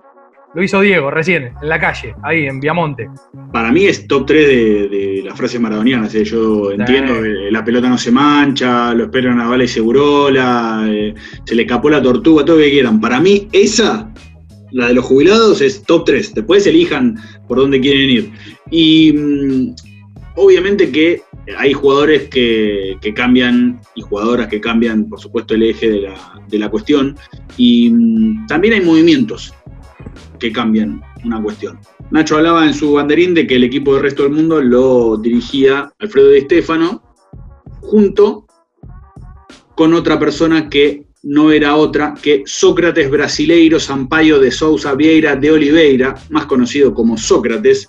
[0.52, 3.08] Lo hizo Diego recién, en la calle, ahí en Viamonte.
[3.52, 6.12] Para mí es top 3 de, de las frases maradonianas.
[6.16, 6.24] ¿eh?
[6.24, 11.14] Yo entiendo, eh, la pelota no se mancha, lo esperan a Bala y Segurola, eh,
[11.44, 13.00] se le escapó la tortuga, todo lo que quieran.
[13.00, 14.12] Para mí, esa,
[14.72, 16.34] la de los jubilados, es top 3.
[16.34, 18.32] Después elijan por dónde quieren ir.
[18.72, 19.74] Y mm,
[20.34, 21.22] obviamente que
[21.58, 26.14] hay jugadores que, que cambian y jugadoras que cambian, por supuesto, el eje de la,
[26.48, 27.16] de la cuestión.
[27.56, 29.54] Y mm, también hay movimientos
[30.40, 31.78] que cambian una cuestión.
[32.10, 35.92] Nacho hablaba en su banderín de que el equipo del resto del mundo lo dirigía
[36.00, 37.02] Alfredo Di Stefano
[37.80, 38.46] junto
[39.76, 45.50] con otra persona que no era otra que Sócrates Brasileiro Sampaio de Souza Vieira de
[45.50, 47.88] Oliveira, más conocido como Sócrates,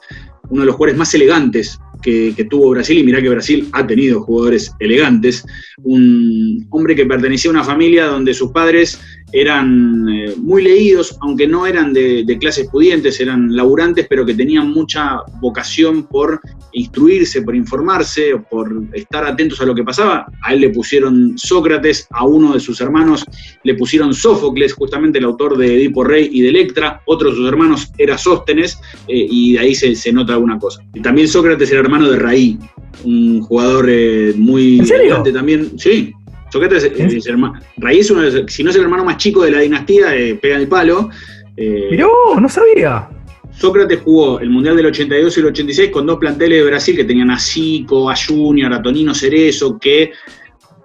[0.49, 3.87] uno de los jugadores más elegantes que, que tuvo Brasil, y mirá que Brasil ha
[3.87, 5.45] tenido jugadores elegantes,
[5.83, 8.99] un hombre que pertenecía a una familia donde sus padres
[9.33, 14.33] eran eh, muy leídos, aunque no eran de, de clases pudientes, eran laburantes, pero que
[14.33, 16.39] tenían mucha vocación por
[16.73, 20.25] instruirse, por informarse, por estar atentos a lo que pasaba.
[20.43, 23.25] A él le pusieron Sócrates, a uno de sus hermanos
[23.63, 27.47] le pusieron Sófocles, justamente el autor de Edipo Rey y de Electra, otro de sus
[27.47, 30.81] hermanos era Sóstenes, eh, y de ahí se, se nota alguna cosa.
[30.93, 32.57] Y también Sócrates era hermano de Raí,
[33.03, 35.03] un jugador eh, muy ¿En serio?
[35.03, 36.13] elegante también, sí.
[36.51, 37.53] Sócrates es, es hermano.
[37.77, 40.15] Raí es uno de los- si no es el hermano más chico de la dinastía,
[40.15, 41.09] eh, pega el palo.
[41.57, 43.07] Eh, Miró, no sabía.
[43.51, 47.03] Sócrates jugó el Mundial del 82 y el 86 con dos planteles de Brasil que
[47.03, 50.11] tenían a Zico, a Junior, a Tonino Cerezo, que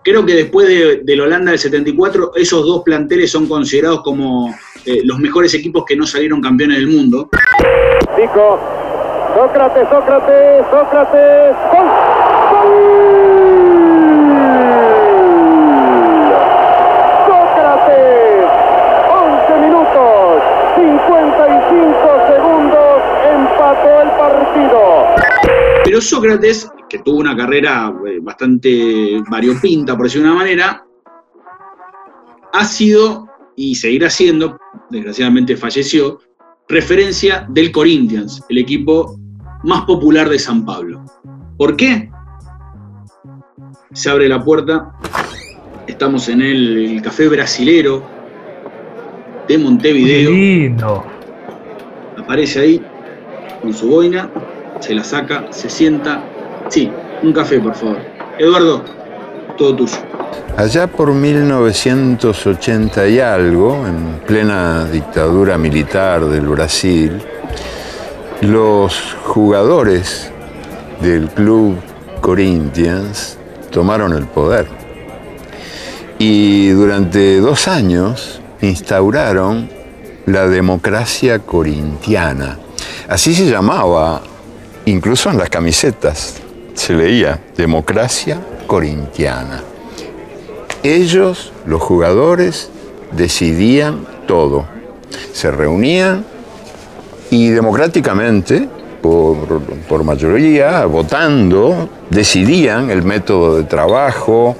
[0.03, 4.55] creo que después de, del Holanda del 74, esos dos planteles son considerados como
[4.85, 7.29] eh, los mejores equipos que no salieron campeones del mundo.
[8.17, 8.61] Zico.
[9.35, 11.57] Sócrates, Sócrates, Sócrates.
[11.73, 11.87] ¡Gol!
[12.53, 13.07] ¡Gol!
[17.27, 18.45] Sócrates.
[19.11, 20.43] 11 minutos,
[20.77, 21.97] 55
[22.33, 22.97] segundos,
[23.31, 24.83] empató el partido.
[25.97, 30.87] Pero Sócrates, que tuvo una carrera eh, bastante variopinta, por decirlo de una manera,
[32.53, 33.27] ha sido
[33.57, 34.59] y seguirá siendo,
[34.91, 36.19] desgraciadamente falleció,
[36.69, 39.19] referencia del Corinthians, el equipo
[39.65, 41.03] más popular de San Pablo.
[41.57, 42.11] ¿Por qué?
[43.95, 44.93] Se abre la puerta,
[45.87, 48.03] estamos en el, el café brasilero
[49.49, 50.31] de Montevideo.
[50.31, 51.07] lindo.
[52.19, 52.83] Aparece ahí
[53.63, 54.31] con su boina,
[54.81, 56.23] se la saca, se sienta.
[56.69, 56.91] Sí,
[57.23, 57.99] un café, por favor.
[58.39, 58.83] Eduardo,
[59.57, 59.97] todo tuyo.
[60.57, 67.21] Allá por 1980 y algo, en plena dictadura militar del Brasil,
[68.41, 70.31] los jugadores
[71.01, 71.77] del club
[72.21, 73.39] Corinthians
[73.71, 74.67] tomaron el poder.
[76.19, 79.69] Y durante dos años instauraron
[80.25, 82.59] la democracia corintiana.
[83.09, 84.23] Así se llamaba,
[84.87, 86.35] incluso en las camisetas
[86.75, 89.63] se leía, democracia corintiana.
[90.83, 92.71] Ellos, los jugadores,
[93.13, 94.67] decidían todo.
[95.33, 96.25] Se reunían
[97.31, 98.69] y democráticamente,
[99.03, 104.57] por, mayoría, votando, decidían el método de trabajo,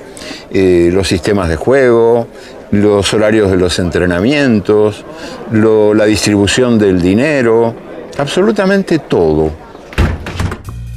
[0.51, 2.27] eh, los sistemas de juego,
[2.71, 5.05] los horarios de los entrenamientos,
[5.53, 7.75] la distribución del dinero,
[8.19, 9.66] absolutamente todo.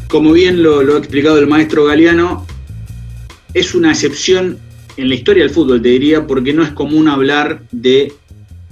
[0.10, 2.48] Como bien lo, ha explicado el maestro Galeano,
[3.54, 4.58] es una excepción
[4.98, 8.12] en la historia del fútbol, te diría, porque no es común hablar de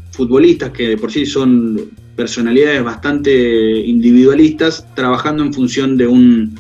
[0.10, 6.60] futbolistas que de por sí son personalidades bastante individualistas, trabajando en función de un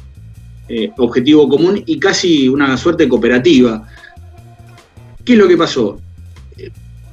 [0.69, 3.87] eh, objetivo común y casi una suerte cooperativa.
[5.25, 5.99] ¿Qué es lo que pasó?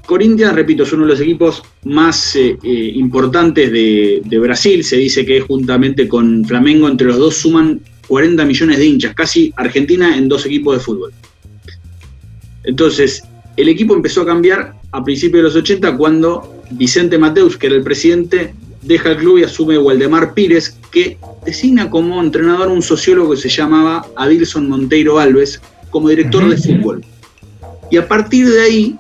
[0.07, 4.84] Corinthians, repito, es uno de los equipos más eh, eh, importantes de, de Brasil.
[4.84, 9.52] Se dice que juntamente con Flamengo, entre los dos suman 40 millones de hinchas, casi
[9.57, 11.12] Argentina en dos equipos de fútbol.
[12.64, 13.22] Entonces,
[13.57, 17.76] el equipo empezó a cambiar a principios de los 80 cuando Vicente Mateus, que era
[17.76, 23.32] el presidente, deja el club y asume Waldemar Pires, que designa como entrenador un sociólogo
[23.32, 27.05] que se llamaba Adilson Monteiro Alves como director de fútbol.
[27.90, 28.98] Y a partir de ahí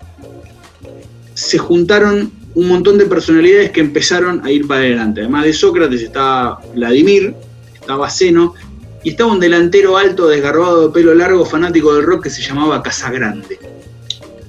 [1.34, 5.20] se juntaron un montón de personalidades que empezaron a ir para adelante.
[5.20, 7.34] Además de Sócrates estaba Vladimir,
[7.74, 8.54] estaba Zeno
[9.02, 12.82] y estaba un delantero alto, desgarbado de pelo largo, fanático del rock que se llamaba
[12.82, 13.58] Casagrande.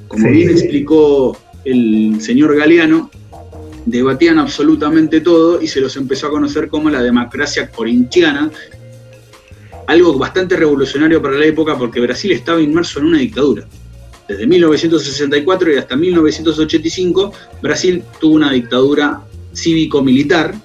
[0.07, 0.31] Como Sí.
[0.31, 3.09] bien explicó el señor Galeano,
[3.85, 8.51] debatían absolutamente todo y se los empezó a conocer como la democracia corintiana,
[9.87, 13.67] algo bastante revolucionario para la época porque Brasil estaba inmerso en una dictadura.
[14.27, 19.21] Desde 1964 y hasta 1985, Brasil tuvo una dictadura
[19.53, 20.55] cívico-militar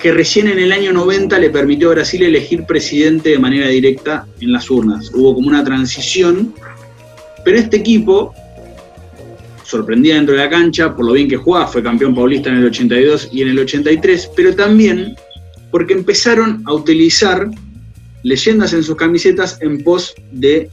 [0.00, 4.26] que recién en el año 90 le permitió a Brasil elegir presidente de manera directa
[4.40, 5.10] en las urnas.
[5.14, 6.54] Hubo como una transición,
[7.44, 8.34] pero este equipo
[9.64, 12.66] sorprendía dentro de la cancha por lo bien que jugaba, fue campeón paulista en el
[12.66, 15.14] 82 y en el 83, pero también
[15.70, 17.48] porque empezaron a utilizar
[18.22, 20.70] leyendas en sus camisetas en pos de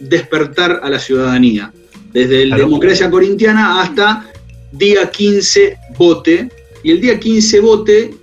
[0.00, 1.72] despertar a la ciudadanía.
[2.12, 4.30] Desde la democracia corintiana hasta
[4.72, 6.48] día 15 vote.
[6.82, 8.14] Y el día 15 vote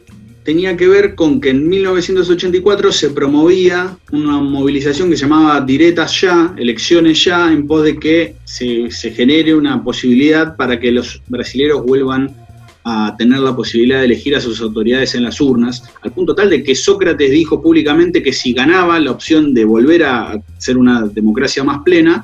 [0.43, 6.21] tenía que ver con que en 1984 se promovía una movilización que se llamaba Diretas
[6.21, 11.21] Ya, elecciones ya, en pos de que se, se genere una posibilidad para que los
[11.27, 12.44] brasileros vuelvan
[12.87, 16.51] a tener la posibilidad de elegir a sus autoridades en las urnas, al punto tal
[16.51, 21.01] de que Sócrates dijo públicamente que si ganaba la opción de volver a ser una
[21.01, 22.23] democracia más plena,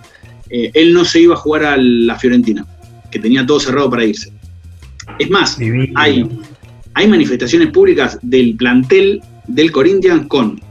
[0.51, 2.63] eh, él no se iba a jugar a la Fiorentina,
[3.09, 4.31] que tenía todo cerrado para irse.
[5.17, 5.57] Es más,
[5.95, 6.29] hay,
[6.93, 10.61] hay manifestaciones públicas del plantel del Corinthians con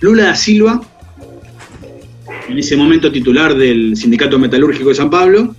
[0.00, 0.82] Lula da Silva,
[2.46, 5.54] en ese momento titular del Sindicato Metalúrgico de San Pablo,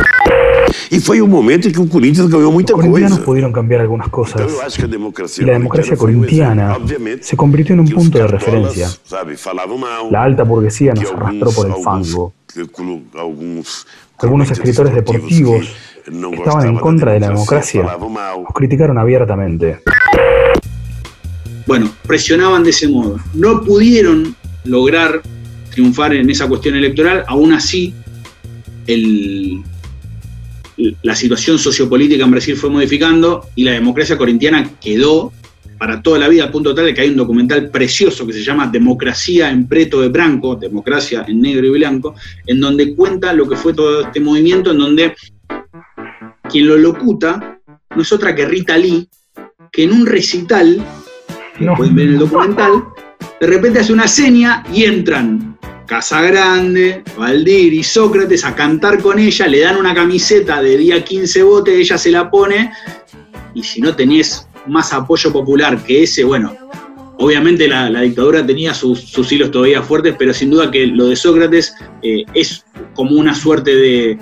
[0.91, 3.25] E foi um momento em que o Corinthians ganhou muita Los corintianos coisa.
[3.25, 4.41] pudieron cambiar algunas cosas.
[4.51, 6.77] Eu acho que a democracia Y la democracia corintiana
[7.21, 8.89] se convirtió en un punto de referencia.
[9.03, 9.35] sabe,
[9.79, 10.11] mal.
[10.11, 12.33] La alta burguesía nos arrastró por el fango.
[13.17, 13.85] alguns
[14.19, 15.65] Algunos escritores deportivos
[16.05, 19.79] que estaban en contra de la democracia los criticaron abiertamente.
[21.67, 23.17] bueno, presionaban de ese modo.
[23.33, 25.21] No pudieron lograr
[25.71, 27.93] triunfar en esa cuestión electoral, aún así
[28.87, 29.63] el-
[31.01, 35.31] la situación sociopolítica en Brasil fue modificando y la democracia corintiana quedó
[35.77, 38.43] para toda la vida, al punto tal de que hay un documental precioso que se
[38.43, 42.13] llama Democracia en Preto de Blanco, Democracia en Negro y Blanco,
[42.45, 45.15] en donde cuenta lo que fue todo este movimiento, en donde
[46.49, 47.59] quien lo locuta
[47.95, 49.09] no es otra que Rita Lee,
[49.71, 50.85] que en un recital,
[51.57, 52.71] que pueden ver en el documental,
[53.39, 55.57] de repente hace una seña y entran
[55.91, 61.43] Casagrande, Valdir y Sócrates a cantar con ella, le dan una camiseta de día 15
[61.43, 62.71] bote, ella se la pone,
[63.53, 66.55] y si no tenés más apoyo popular que ese, bueno,
[67.17, 71.17] obviamente la, dictadura tenía sus, sus hilos todavía fuertes, pero sin duda que lo de
[71.17, 72.63] Sócrates eh, es
[72.93, 74.17] como una suerte de,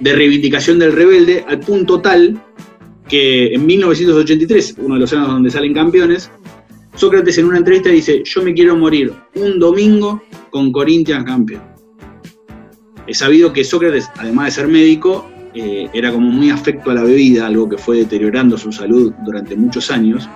[0.00, 2.42] de reivindicación del rebelde, al punto tal
[3.08, 6.28] que en 1983, uno de los años donde salen campeones,
[6.96, 10.20] Sócrates en una entrevista dice, yo me quiero morir un domingo
[10.54, 11.62] con Corinthians campeón.
[13.08, 17.02] Es sabido que Sócrates, además de ser médico, eh, era como muy afecto a la
[17.02, 20.28] bebida, algo que fue deteriorando su salud durante muchos años.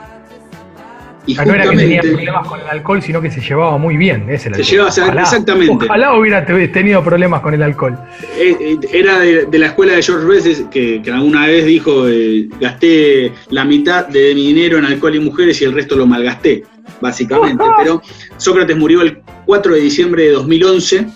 [1.25, 3.97] Y Ah, no era que tenía problemas con el alcohol, sino que se llevaba muy
[3.97, 4.25] bien.
[4.29, 5.85] El Se llevaba- o sea, exactamente.
[5.85, 7.97] Ojalá hubiera te- tenido problemas con el alcohol.
[8.39, 12.09] Eh, eh, Era de, de la escuela de George Best que, que alguna vez dijo,
[12.09, 16.07] eh, gasté la mitad de mi dinero en alcohol y mujeres y el resto lo
[16.07, 16.65] malgasté,
[17.01, 17.65] básicamente.
[17.79, 18.03] Pero
[18.37, 21.07] Sócrates murió el 4 de diciembre de 2011.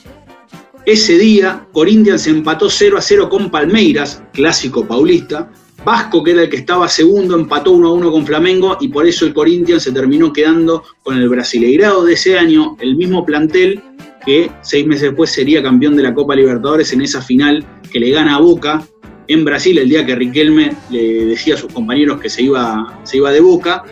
[0.84, 5.50] Ese día, Corinthians empató 0 a 0 con Palmeiras, clásico paulista.
[5.84, 9.06] Vasco, que era el que estaba segundo, empató 1 a 1 con Flamengo y por
[9.06, 13.82] eso el Corinthians se terminó quedando con el Brasileirado de ese año, el mismo plantel
[14.24, 18.10] que seis meses después sería campeón de la Copa Libertadores en esa final que le
[18.10, 18.86] gana a Boca
[19.28, 23.18] en Brasil el día que Riquelme le decía a sus compañeros que se iba, se
[23.18, 23.84] iba de Boca.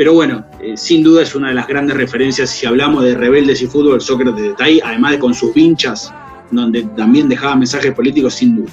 [0.00, 3.60] Pero bueno, eh, sin duda es una de las grandes referencias si hablamos de rebeldes
[3.60, 6.10] y fútbol, Sócrates está ahí, además de con sus vinchas,
[6.50, 8.72] donde también dejaba mensajes políticos sin duda.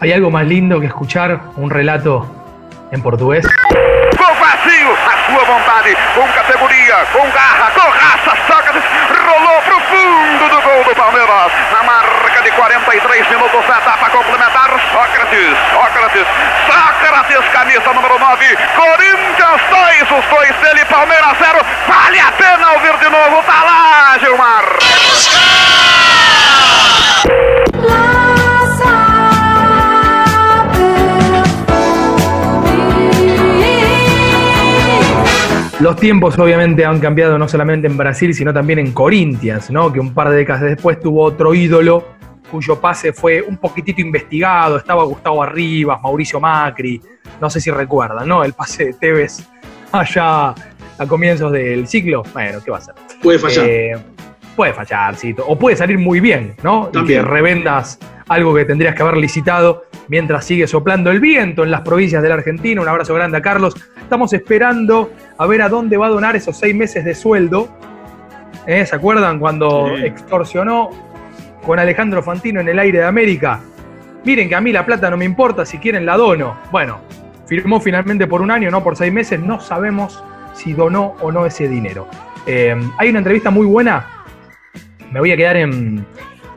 [0.00, 2.26] ¿Hay algo más lindo que escuchar un relato
[2.92, 3.46] en portugués?
[3.72, 8.84] Gol vazio, a sua vontade, com categoria, com garra, com raça, Sócrates
[9.24, 11.52] rolou pro fundo do gol do Palmeiras.
[11.72, 11.82] Na
[12.44, 16.26] de 43 minutos etapa complementar, Sócrates, Sócrates,
[16.68, 21.58] Sócrates, camisa número 9, Corinthians 2, os dois dele, Palmeiras 0.
[21.88, 24.64] Vale a pena ouvir de novo, tá lá, Gilmar.
[35.80, 39.90] Los tiempos obviamente han cambiado no solamente en Brasil, sino también en Corinthians, ¿no?
[39.92, 42.14] Que un par de décadas después tuvo otro ídolo
[42.54, 47.02] cuyo pase fue un poquitito investigado, estaba Gustavo Arribas, Mauricio Macri,
[47.40, 48.44] no sé si recuerdan, ¿no?
[48.44, 49.44] El pase de Tevez
[49.90, 52.22] allá a comienzos del ciclo.
[52.32, 52.94] Bueno, ¿qué va a ser?
[53.20, 53.66] Puede fallar.
[53.68, 53.96] Eh,
[54.54, 55.34] puede fallar, sí.
[55.48, 56.90] O puede salir muy bien, ¿no?
[56.94, 57.98] Y que revendas
[58.28, 62.28] algo que tendrías que haber licitado mientras sigue soplando el viento en las provincias de
[62.28, 62.80] la Argentina.
[62.80, 63.74] Un abrazo grande a Carlos.
[64.00, 67.68] Estamos esperando a ver a dónde va a donar esos seis meses de sueldo.
[68.68, 68.86] ¿Eh?
[68.86, 70.04] ¿Se acuerdan cuando Sí.
[70.04, 70.90] extorsionó
[71.64, 73.60] con Alejandro Fantino en el aire de América?
[74.24, 76.58] Miren que a mí la plata no me importa, si quieren la dono.
[76.70, 77.00] Bueno,
[77.46, 79.40] firmó finalmente por un año, no por seis meses.
[79.40, 80.22] No sabemos
[80.54, 82.06] si donó o no ese dinero.
[82.46, 84.06] Eh, hay una entrevista muy buena.
[85.10, 86.06] Me voy a quedar en,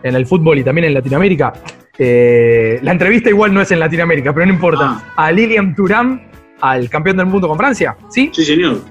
[0.04, 1.54] en el fútbol y también en Latinoamérica.
[1.98, 5.04] Eh, la entrevista igual no es en Latinoamérica, pero no importa.
[5.16, 6.22] A Lilian Thuram,
[6.62, 8.30] al campeón del mundo con Francia, ¿sí?
[8.34, 8.82] Sí, señor.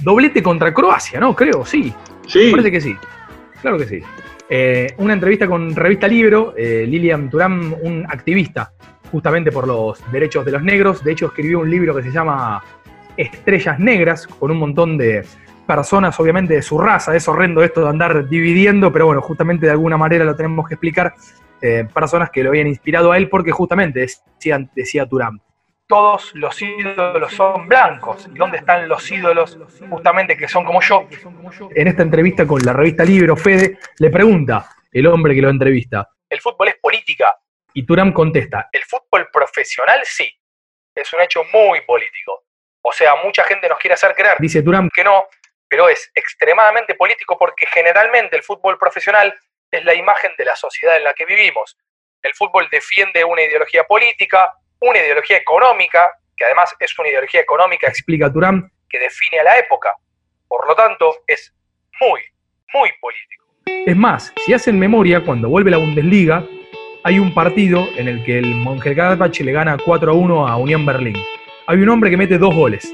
[0.00, 1.34] Doblete contra Croacia, ¿no?
[1.34, 1.92] Creo, sí.
[2.26, 2.46] Sí.
[2.46, 2.96] Me parece que sí.
[3.60, 4.00] Claro que sí.
[4.54, 8.74] Eh, una entrevista con Revista Libro, eh, Lilian Thuram, un activista
[9.10, 11.02] justamente por los derechos de los negros.
[11.02, 12.62] De hecho, escribió un libro que se llama
[13.16, 15.24] Estrellas Negras, con un montón de
[15.66, 17.16] personas, obviamente, de su raza.
[17.16, 20.74] Es horrendo esto de andar dividiendo, pero bueno, justamente de alguna manera lo tenemos que
[20.74, 21.14] explicar.
[21.62, 25.40] Eh, personas que lo habían inspirado a él, porque justamente decía, decía Thuram,
[25.92, 28.26] todos los ídolos son blancos.
[28.34, 29.58] ¿Y dónde están los ídolos
[29.90, 31.06] justamente que son como yo?
[31.74, 36.08] En esta entrevista con la revista Libro, Fede le pregunta, el hombre que lo entrevista,
[36.30, 37.36] ¿el fútbol es política?
[37.74, 40.34] Y Turam contesta, el fútbol profesional sí,
[40.94, 42.44] es un hecho muy político.
[42.80, 45.26] O sea, mucha gente nos quiere hacer creer, dice Turam, que no,
[45.68, 49.38] pero es extremadamente político porque generalmente el fútbol profesional
[49.70, 51.76] es la imagen de la sociedad en la que vivimos.
[52.22, 57.88] El fútbol defiende una ideología política, una ideología económica, que además es una ideología económica,
[57.88, 59.94] explica Turam, que define a la época.
[60.48, 61.54] Por lo tanto, es
[62.00, 62.20] muy,
[62.74, 63.44] muy político.
[63.86, 66.44] Es más, si hacen memoria, cuando vuelve la Bundesliga,
[67.04, 70.84] hay un partido en el que el Mönchengladbach le gana 4 a 1 a Unión
[70.84, 71.16] Berlín.
[71.66, 72.92] Hay un hombre que mete dos goles.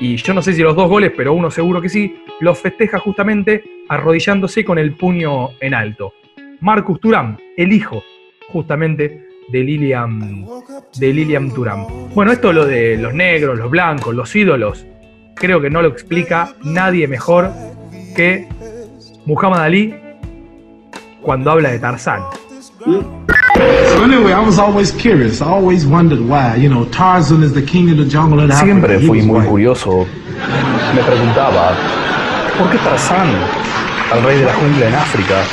[0.00, 2.98] Y yo no sé si los dos goles, pero uno seguro que sí, los festeja
[2.98, 6.14] justamente arrodillándose con el puño en alto.
[6.60, 8.02] Marcus Turam, el hijo
[8.48, 10.46] justamente de Lilian,
[10.96, 11.86] de Lilian Thuram.
[12.14, 14.86] Bueno, esto lo de los negros, los blancos, los ídolos,
[15.34, 17.50] creo que no lo explica nadie mejor
[18.16, 18.48] que
[19.26, 19.94] Muhammad Ali
[21.20, 22.22] cuando habla de Tarzán.
[22.82, 25.42] So anyway, I was always curious.
[25.42, 26.56] I always wondered why.
[26.56, 28.64] You know, Tarzan is the king of the jungle in Africa.
[28.64, 30.06] Siempre fui was muy curioso.
[30.94, 31.76] Me preguntaba,
[32.58, 33.28] ¿por qué Tarzán,
[34.14, 35.44] el rey de la jungla en África,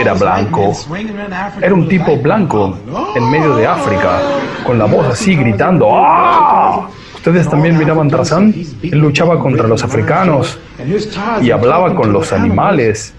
[0.00, 0.72] era blanco?
[1.60, 2.76] Era un tipo blanco
[3.14, 4.20] en medio de África,
[4.64, 6.88] con la voz así gritando ¡Ah!
[7.14, 8.54] ¿Ustedes también miraban Tarzán?
[8.82, 10.58] Él luchaba contra los africanos
[11.42, 13.12] y hablaba con los animales.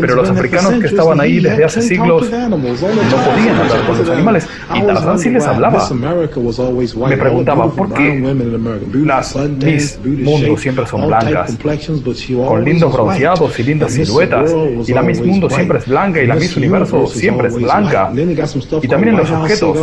[0.00, 4.48] Pero los africanos que estaban ahí desde hace siglos no podían hablar con los animales
[4.74, 5.88] y Tarzán sí les hablaba.
[7.08, 8.20] Me preguntaba, ¿por qué
[9.04, 11.56] las Miss Mundo siempre son blancas?
[12.46, 14.54] Con lindos bronceados y lindas siluetas.
[14.86, 18.10] Y la Miss Mundo siempre es blanca y la Miss Universo siempre es blanca.
[18.82, 19.78] Y también en los objetos.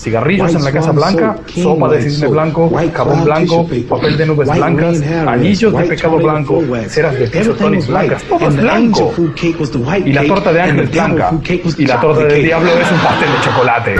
[0.00, 5.02] Cigarrillos en la Casa Blanca, sopa de cisne blanco, jabón blanco, papel de nubes blancas,
[5.26, 9.09] anillos de pescado blanco, ceras de pisotonis blancas, todo es blanco.
[10.06, 11.40] Y la torta de ángel es blanca.
[11.78, 13.94] Y la torta del diablo es un pastel de chocolate.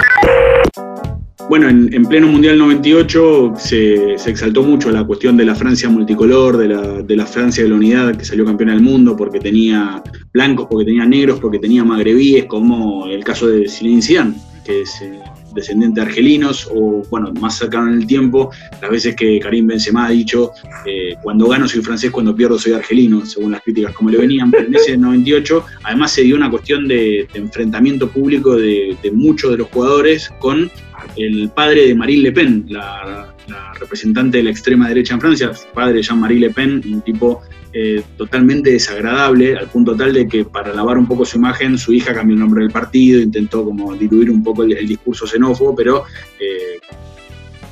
[1.49, 5.89] Bueno, en, en pleno Mundial 98 se, se exaltó mucho la cuestión de la Francia
[5.89, 9.41] multicolor, de la, de la Francia de la unidad que salió campeona del mundo porque
[9.41, 10.01] tenía
[10.33, 14.35] blancos, porque tenía negros, porque tenía magrebíes, como el caso de Zinedine Zidane,
[14.65, 15.03] que es
[15.51, 19.67] eh, descendiente de argelinos, o bueno, más cercano en el tiempo, las veces que Karim
[19.67, 20.53] Benzema ha dicho,
[20.87, 24.51] eh, cuando gano soy francés, cuando pierdo soy argelino, según las críticas como le venían,
[24.51, 29.59] pero en ese 98 además se dio una cuestión de, enfrentamiento público de, muchos de
[29.59, 30.71] los jugadores con
[31.17, 33.35] el padre de Marine Le Pen, la,
[33.79, 37.43] representante de la extrema derecha en Francia, padre Jean-Marie Le Pen, un tipo
[37.73, 41.93] eh, totalmente desagradable, al punto tal de que para lavar un poco su imagen, su
[41.93, 45.75] hija cambió el nombre del partido, intentó como diluir un poco el, el discurso xenófobo,
[45.77, 46.05] pero
[46.41, 46.81] eh,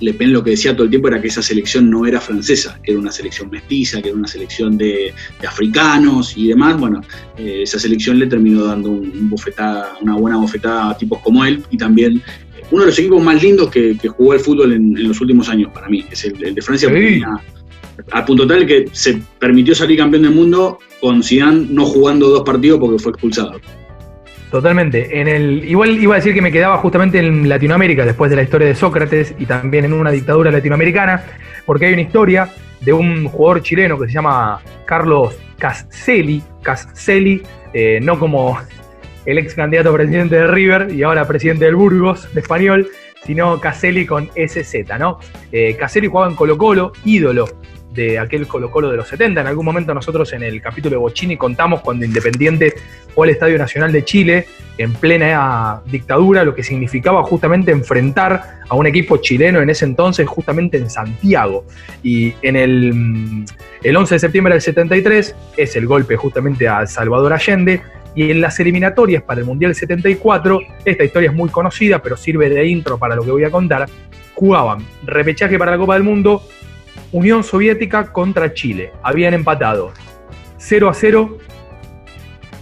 [0.01, 2.78] Le Pen lo que decía todo el tiempo era que esa selección no era francesa,
[2.82, 6.78] que era una selección mestiza, que era una selección de, de africanos y demás.
[6.78, 7.01] Bueno,
[7.36, 11.44] eh, esa selección le terminó dando un, un bofetada, una buena bofetada a tipos como
[11.44, 12.22] él y también
[12.57, 15.20] eh, uno de los equipos más lindos que, que jugó el fútbol en, en los
[15.20, 16.88] últimos años para mí, es el, el de Francia.
[16.88, 17.20] porque
[18.12, 22.42] al punto tal que se permitió salir campeón del mundo con Zidane no jugando dos
[22.42, 23.61] partidos porque fue expulsado.
[24.51, 25.20] Totalmente.
[25.20, 28.42] En el, igual iba a decir que me quedaba justamente en Latinoamérica, después de la
[28.42, 31.22] historia de Sócrates y también en una dictadura latinoamericana,
[31.66, 32.49] porque hay una historia
[32.80, 37.42] de un jugador chileno que se llama Carlos Casselli, Casselli,
[37.74, 38.59] eh, no como
[39.26, 42.88] el ex candidato a presidente de River y ahora presidente del Burgos, de español,
[43.26, 45.18] sino Caselli con SZ, ¿no?
[45.53, 47.46] Eh, Caselli jugaba en Colo Colo, ídolo
[47.93, 49.41] de aquel Colo Colo de los 70.
[49.41, 52.74] En algún momento nosotros en el capítulo de Bochini contamos cuando Independiente
[53.14, 54.47] fue al Estadio Nacional de Chile
[54.78, 60.26] en plena dictadura, lo que significaba justamente enfrentar a un equipo chileno en ese entonces,
[60.28, 61.64] justamente en Santiago.
[62.03, 63.45] Y en el,
[63.82, 67.82] el 11 de septiembre del 73 es el golpe justamente a Salvador Allende.
[68.14, 72.49] Y en las eliminatorias para el Mundial 74, esta historia es muy conocida, pero sirve
[72.49, 73.89] de intro para lo que voy a contar,
[74.34, 76.43] jugaban repechaje para la Copa del Mundo,
[77.12, 78.92] Unión Soviética contra Chile.
[79.02, 79.92] Habían empatado
[80.59, 81.38] 0 a 0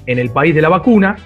[0.07, 1.17] en el país de la vacuna,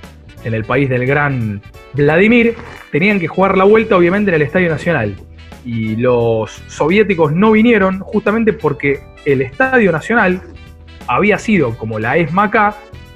[0.45, 1.61] en el país del gran
[1.93, 2.55] Vladimir.
[2.91, 5.17] Tenían que jugar la vuelta, obviamente, en el Estadio Nacional.
[5.65, 10.41] Y los soviéticos no vinieron justamente porque el Estadio Nacional
[11.07, 12.51] había sido, como la ESMA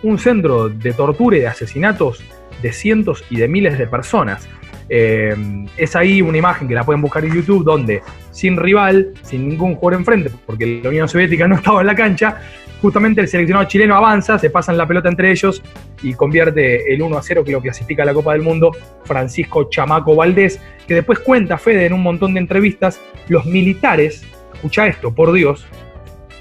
[0.03, 2.23] un centro de tortura y de asesinatos
[2.61, 4.49] de cientos y de miles de personas.
[4.89, 5.35] Eh,
[5.77, 9.77] es ahí una imagen que la pueden buscar en YouTube donde sin rival, sin ningún
[9.77, 12.41] jugador enfrente, porque la Unión Soviética no estaba en la cancha,
[12.83, 15.63] justamente el seleccionado chileno avanza, se pasan la pelota entre ellos
[16.03, 18.73] y convierte el 1 a 0 que lo clasifica a la Copa del Mundo
[19.05, 24.87] Francisco Chamaco Valdés, que después cuenta Fede en un montón de entrevistas, los militares, escucha
[24.87, 25.67] esto, por Dios,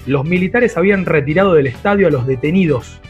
[0.06, 3.00] los militares habían retirado del estadio a los detenidos.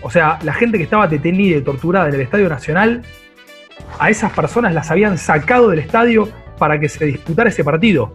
[0.00, 3.02] O sea, la gente que estaba detenida y torturada en el Estadio Nacional
[3.98, 8.14] a esas personas las habían sacado del estadio para que se disputara ese partido,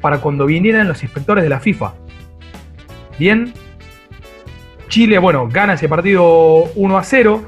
[0.00, 1.94] para cuando vinieran los inspectores de la FIFA.
[3.18, 3.52] Bien,
[4.88, 7.42] Chile, bueno, gana ese partido 1 a 0.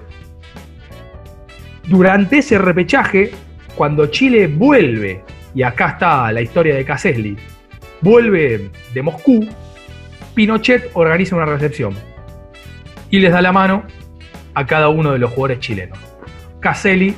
[1.88, 3.32] Durante ese repechaje,
[3.74, 5.24] cuando Chile vuelve,
[5.54, 7.36] y acá está la historia de Caselli,
[8.00, 9.48] vuelve de Moscú,
[10.34, 11.94] Pinochet organiza una recepción
[13.10, 13.84] y les da la mano
[14.54, 15.98] a cada uno de los jugadores chilenos.
[16.60, 17.16] Caselli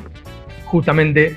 [0.73, 1.37] justamente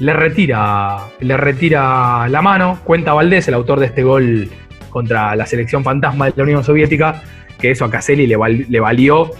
[0.00, 2.80] le retira, le retira la mano.
[2.82, 4.50] Cuenta Valdés, el autor de este gol
[4.90, 7.22] contra la selección fantasma de la Unión Soviética,
[7.58, 8.36] que eso a Caselli le,
[8.68, 9.30] le valió,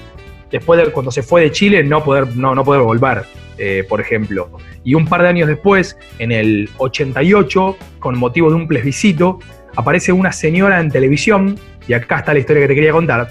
[0.53, 3.25] después de cuando se fue de Chile, no poder, no, no poder volver,
[3.59, 4.51] eh, por ejemplo.
[4.85, 9.41] Y un par de años después, en el 88, con motivo de un plebiscito,
[9.75, 11.59] aparece una señora en televisión,
[11.89, 13.29] y acá está la historia que te quería contar,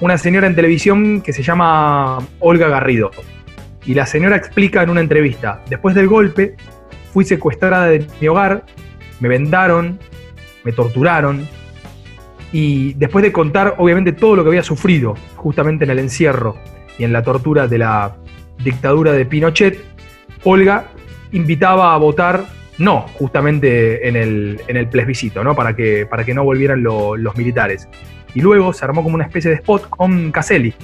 [0.00, 3.10] una señora en televisión que se llama Olga Garrido
[3.88, 6.56] y la señora explica en una entrevista, después del golpe,
[7.14, 8.66] fui secuestrada de mi hogar,
[9.18, 9.98] me vendaron,
[10.62, 11.48] me torturaron,
[12.52, 16.56] y después de contar obviamente todo lo que había sufrido justamente en el encierro
[16.98, 18.14] y en la tortura de la
[18.62, 19.82] dictadura de Pinochet,
[20.44, 20.84] Olga
[21.32, 22.44] invitaba a votar
[22.76, 25.56] no, justamente en el, en el plebiscito, ¿no?
[25.56, 27.88] Para que, para que no volvieran los militares.
[28.34, 30.74] Y luego se armó como una especie de spot con Caselli,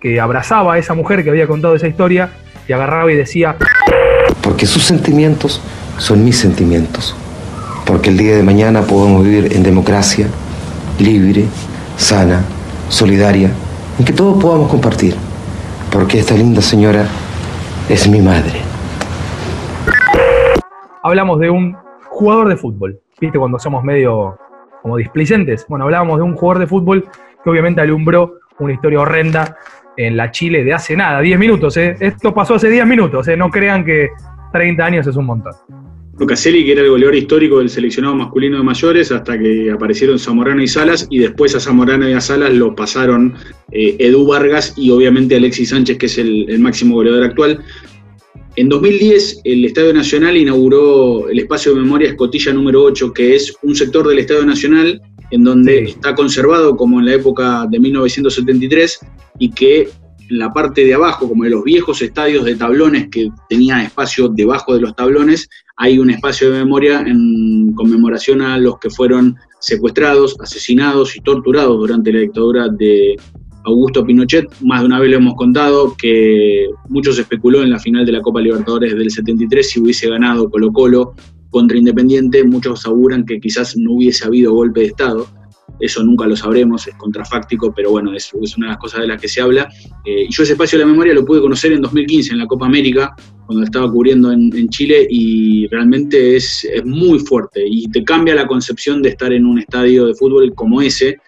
[0.00, 2.30] que abrazaba a esa mujer que había contado esa historia
[2.68, 3.56] y agarraba y decía...
[4.40, 5.60] Porque sus sentimientos
[5.98, 7.16] son mis sentimientos.
[7.84, 10.28] Porque el día de mañana podemos vivir en democracia,
[10.98, 11.44] libre,
[11.96, 12.44] sana,
[12.88, 13.50] solidaria,
[13.98, 15.16] en que todos podamos compartir.
[15.90, 17.06] Porque esta linda señora
[17.88, 18.60] es mi madre.
[21.02, 21.76] Hablamos de un
[22.08, 23.00] jugador de fútbol.
[23.20, 24.38] ¿Viste cuando somos medio
[24.82, 25.64] como displicentes?
[25.68, 27.08] Bueno, hablábamos de un jugador de fútbol
[27.42, 29.56] que obviamente alumbró una historia horrenda
[29.96, 31.76] en la Chile de hace nada, 10 minutos.
[31.76, 31.96] ¿eh?
[32.00, 33.36] Esto pasó hace 10 minutos, ¿eh?
[33.36, 34.08] no crean que
[34.52, 35.52] 30 años es un montón.
[36.24, 40.62] Caselli, que era el goleador histórico del seleccionado masculino de mayores, hasta que aparecieron Zamorano
[40.62, 43.34] y Salas, y después a Zamorano y a Salas lo pasaron
[43.70, 47.60] eh, Edu Vargas y obviamente Alexis Sánchez, que es el, el máximo goleador actual.
[48.56, 53.54] En 2010, el Estadio Nacional inauguró el espacio de memoria Escotilla número 8, que es
[53.62, 59.00] un sector del Estadio Nacional en donde está conservado como en la época de 1973
[59.38, 59.88] y que
[60.28, 64.28] en la parte de abajo, como de los viejos estadios de tablones que tenían espacio
[64.28, 69.36] debajo de los tablones, hay un espacio de memoria en conmemoración a los que fueron
[69.60, 73.16] secuestrados, asesinados y torturados durante la dictadura de
[73.64, 74.46] Augusto Pinochet.
[74.62, 78.22] Más de una vez lo hemos contado que muchos especuló en la final de la
[78.22, 81.14] Copa Libertadores del 73 si hubiese ganado Colo Colo
[81.50, 85.26] contra Independiente, muchos aseguran que quizás no hubiese habido golpe de Estado.
[85.78, 89.08] Eso nunca lo sabremos, es contrafáctico, pero bueno, es, es una de las cosas de
[89.08, 89.68] las que se habla.
[90.04, 92.46] Eh, y yo ese espacio de la memoria lo pude conocer en 2015 en la
[92.46, 97.88] Copa América, cuando estaba cubriendo en, en Chile, y realmente es, es, muy fuerte y
[97.90, 101.18] te cambia la concepción de estar en un estadio de fútbol como ese,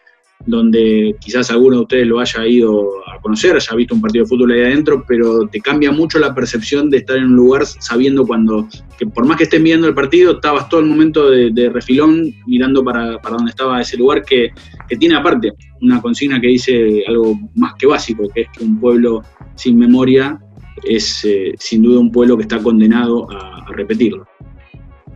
[0.47, 2.89] donde quizás alguno de ustedes lo haya ido
[3.21, 6.91] conocer, haya visto un partido de fútbol ahí adentro, pero te cambia mucho la percepción
[6.91, 10.33] de estar en un lugar sabiendo cuando, que por más que estés viendo el partido,
[10.33, 14.51] estabas todo el momento de, refilón mirando para, para donde estaba ese lugar que,
[14.89, 18.81] que tiene aparte una consigna que dice algo más que básico, que es que un
[18.81, 19.23] pueblo
[19.55, 20.39] sin memoria
[20.85, 24.27] es eh, sin duda un pueblo que está condenado a, a repetirlo.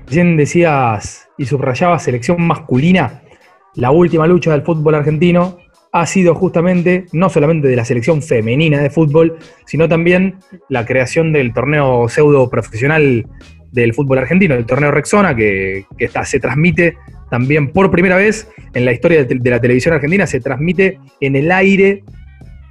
[0.06, 3.22] Recién decías y subrayabas selección masculina.
[3.74, 5.61] La última lucha del fútbol argentino
[5.92, 10.36] ha sido justamente no solamente de la selección femenina de fútbol, sino también
[10.70, 13.26] la creación del torneo pseudo profesional
[13.72, 15.84] del fútbol argentino, el torneo Rexona, que,
[16.24, 16.96] se transmite
[17.30, 21.52] también por primera vez en la historia de la televisión argentina, se transmite en el
[21.52, 22.04] aire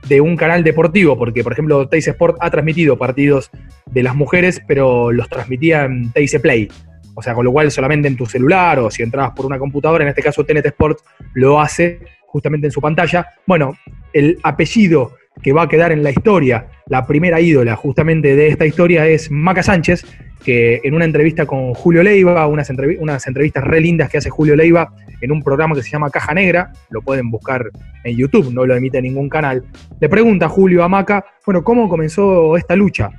[0.07, 3.51] de un canal deportivo, porque por ejemplo Teis Sport ha transmitido partidos
[3.85, 6.69] de las mujeres, pero los transmitía en Teis Play.
[7.13, 10.03] O sea, con lo cual solamente en tu celular o si entrabas por una computadora,
[10.03, 10.99] en este caso TNT Sport
[11.33, 11.99] lo hace
[12.31, 13.27] justamente en su pantalla.
[13.45, 13.77] Bueno,
[14.13, 15.13] el apellido
[15.43, 19.29] que va a quedar en la historia, la primera ídola justamente de esta historia es
[19.31, 20.05] Maca Sánchez,
[20.43, 24.29] que en una entrevista con Julio Leiva, unas, entrevi- unas entrevistas re lindas que hace
[24.29, 27.69] Julio Leiva en un programa que se llama Caja Negra, lo pueden buscar
[28.03, 29.63] en YouTube, no lo emite ningún canal,
[29.99, 33.11] le pregunta a Julio a Maca, bueno, ¿cómo comenzó esta lucha?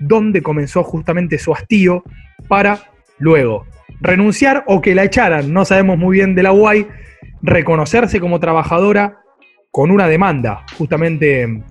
[0.00, 2.02] ¿Dónde comenzó justamente su hastío
[2.48, 2.78] para
[3.18, 3.66] luego
[4.00, 5.52] renunciar o que la echaran?
[5.52, 6.86] No sabemos muy bien de la UAI,
[7.42, 9.18] reconocerse como trabajadora
[9.70, 11.62] con una demanda justamente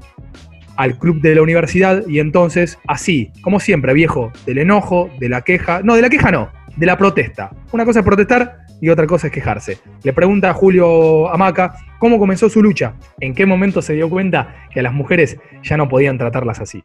[0.76, 5.42] al club de la universidad y entonces así, como siempre, viejo, del enojo, de la
[5.42, 7.52] queja, no, de la queja no, de la protesta.
[7.72, 9.78] Una cosa es protestar y otra cosa es quejarse.
[10.04, 14.56] Le pregunta a Julio Amaca cómo comenzó su lucha, en qué momento se dio cuenta
[14.72, 16.84] que a las mujeres ya no podían tratarlas así.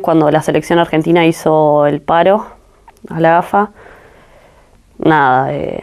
[0.00, 2.46] Cuando la selección argentina hizo el paro
[3.10, 3.70] a la AFA,
[4.98, 5.82] nada, eh,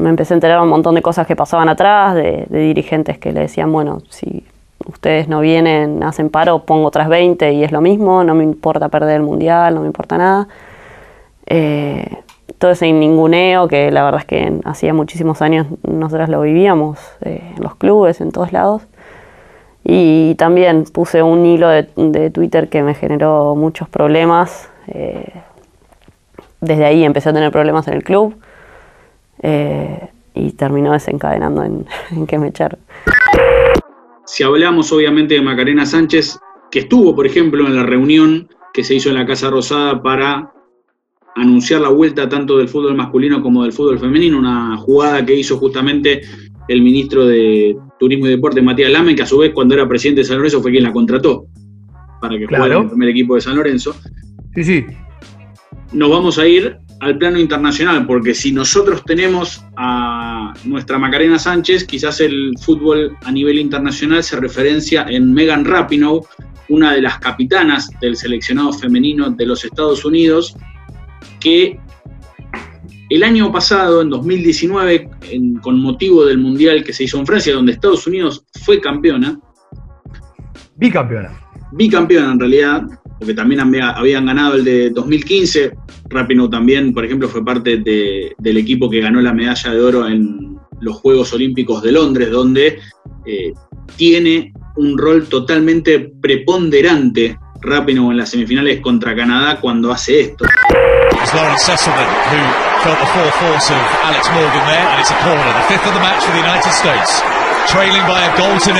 [0.00, 3.40] me empecé a enterar un montón de cosas que pasaban atrás, de, dirigentes que le
[3.40, 4.44] decían, bueno, si
[4.86, 8.88] ustedes no vienen, hacen paro, pongo otras 20 y es lo mismo, no me importa
[8.88, 10.48] perder el mundial, no me importa nada.
[11.46, 12.18] Eh,
[12.58, 17.52] todo ese ninguneo que la verdad es que hacía muchísimos años nosotras lo vivíamos eh,
[17.56, 18.82] en los clubes, en todos lados.
[19.84, 24.70] Y también puse un hilo de, de Twitter que me generó muchos problemas.
[24.88, 25.32] eh,
[26.60, 28.34] desde ahí empecé a tener problemas en el club
[29.42, 32.78] eh, y terminó desencadenando en, en que me echaron.
[34.26, 36.38] Si hablamos obviamente de Macarena Sánchez,
[36.70, 40.52] que estuvo, por ejemplo, en la reunión que se hizo en la Casa Rosada para
[41.34, 45.56] anunciar la vuelta tanto del fútbol masculino como del fútbol femenino, una jugada que hizo
[45.58, 46.22] justamente
[46.68, 50.20] el ministro de Turismo y Deporte, Matías Lame, que a su vez cuando era presidente
[50.20, 51.46] de San Lorenzo fue quien la contrató
[52.20, 52.82] para que jugara en Claro.
[52.82, 53.94] el primer equipo de San Lorenzo.
[54.54, 54.86] Sí, sí.
[55.92, 61.84] Nos vamos a ir al plano internacional, porque si nosotros tenemos a nuestra Macarena Sánchez,
[61.84, 66.20] quizás el fútbol a nivel internacional se referencia en Megan Rapinoe,
[66.68, 70.54] una de las capitanas del seleccionado femenino de los Estados Unidos,
[71.40, 71.78] que
[73.08, 77.54] el año pasado, en 2019, en- con motivo del Mundial que se hizo en Francia,
[77.54, 79.40] donde Estados Unidos fue campeona,
[80.76, 81.30] Bicampeona.
[81.72, 82.82] Bicampeona en realidad,
[83.18, 85.72] porque también había- habían ganado el de 2015.
[86.08, 90.06] Rapinoe también, por ejemplo, fue parte de- del equipo que ganó la medalla de oro
[90.08, 92.78] en los Juegos Olímpicos de Londres, donde
[93.26, 93.52] eh,
[93.96, 100.46] tiene un rol totalmente preponderante Rapinoe en las semifinales contra Canadá cuando hace esto.
[104.04, 106.72] Alex Morgan there, and it's a corner, the of match for the United
[107.68, 108.34] trailing a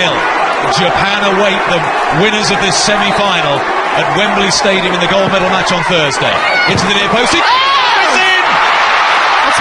[0.09, 0.40] goal.
[0.77, 1.81] Japan await the
[2.23, 3.57] winners of this semi-final
[3.97, 6.33] at Wembley Stadium in the gold medal match on Thursday.
[6.71, 7.33] Into the near post.
[7.35, 8.43] It- It's in!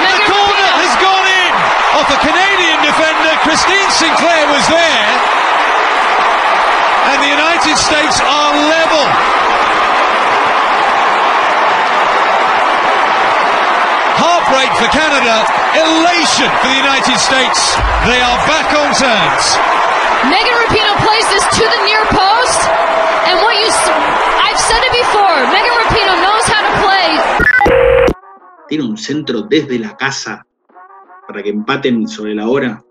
[0.06, 1.52] the corner has gone in
[1.96, 3.32] oh, off a Canadian defender.
[3.44, 5.08] Christine Sinclair was there,
[7.10, 9.04] and the United States are level.
[14.50, 15.46] Heartbreak for Canada,
[15.78, 17.78] elation for the United States.
[18.10, 19.46] They are back on terms.
[20.26, 22.62] Megan Rapinoe plays this to the near post,
[23.30, 27.10] and what you, I've said it before, Megan Rapinoe knows how to play.
[28.70, 30.44] Tiene un centro desde la casa
[31.28, 32.84] para que empaten sobre la hora.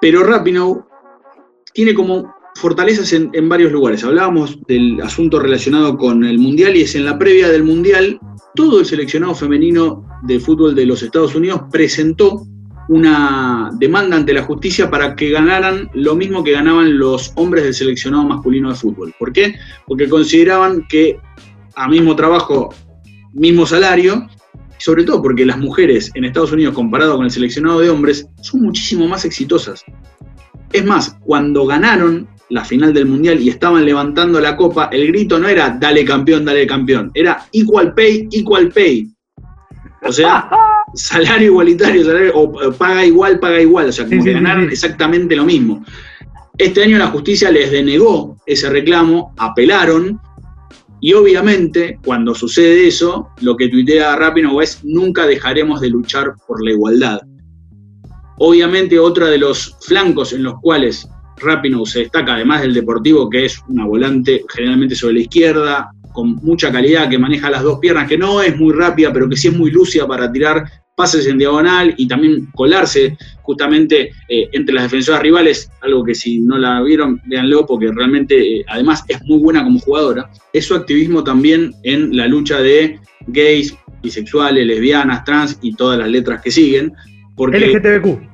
[0.00, 0.82] Pero Rapinoe
[1.72, 4.04] tiene como fortalezas en, varios lugares.
[4.04, 8.18] Hablábamos del asunto relacionado con el Mundial y es en la previa del Mundial,
[8.54, 12.46] todo el seleccionado femenino de fútbol de los Estados Unidos presentó
[12.88, 17.74] una demanda ante la justicia para que ganaran lo mismo que ganaban los hombres del
[17.74, 19.14] seleccionado masculino de fútbol.
[19.18, 19.54] ¿Por qué?
[19.86, 21.16] Porque consideraban que
[21.76, 22.74] a mismo trabajo,
[23.32, 24.26] mismo salario,
[24.78, 28.62] sobre todo porque las mujeres en Estados Unidos comparado con el seleccionado de hombres son
[28.62, 29.84] muchísimo más exitosas.
[30.72, 35.38] Es más, cuando ganaron la final del Mundial y estaban levantando la copa, el grito
[35.38, 39.08] no era dale campeón, dale campeón, era equal pay, equal pay.
[40.02, 40.50] O sea,
[40.94, 43.88] salario igualitario, salario, o eh, paga igual, paga igual.
[43.88, 44.72] O sea, como Sí, que sí, ganaron sí.
[44.72, 45.84] exactamente lo mismo.
[46.58, 50.20] Este año la justicia les denegó ese reclamo, apelaron,
[51.00, 56.62] y obviamente, cuando sucede eso, lo que tuitea Rapinoe es nunca dejaremos de luchar por
[56.62, 57.20] la igualdad.
[58.38, 61.08] Obviamente, otro de los flancos en los cuales
[61.40, 66.36] Rapinoe se destaca, además del deportivo, que es una volante generalmente sobre la izquierda, con
[66.36, 69.48] mucha calidad, que maneja las dos piernas, que no es muy rápida, pero que sí
[69.48, 70.64] es muy lúcida para tirar
[71.00, 76.40] pases en diagonal y también colarse justamente eh, entre las defensoras rivales, algo que si
[76.40, 80.30] no la vieron, véanlo, porque realmente eh, además es muy buena como jugadora.
[80.52, 86.08] Es su activismo también en la lucha de gays, bisexuales, lesbianas, trans y todas las
[86.08, 86.92] letras que siguen.
[87.34, 88.29] Porque, LGTBQ.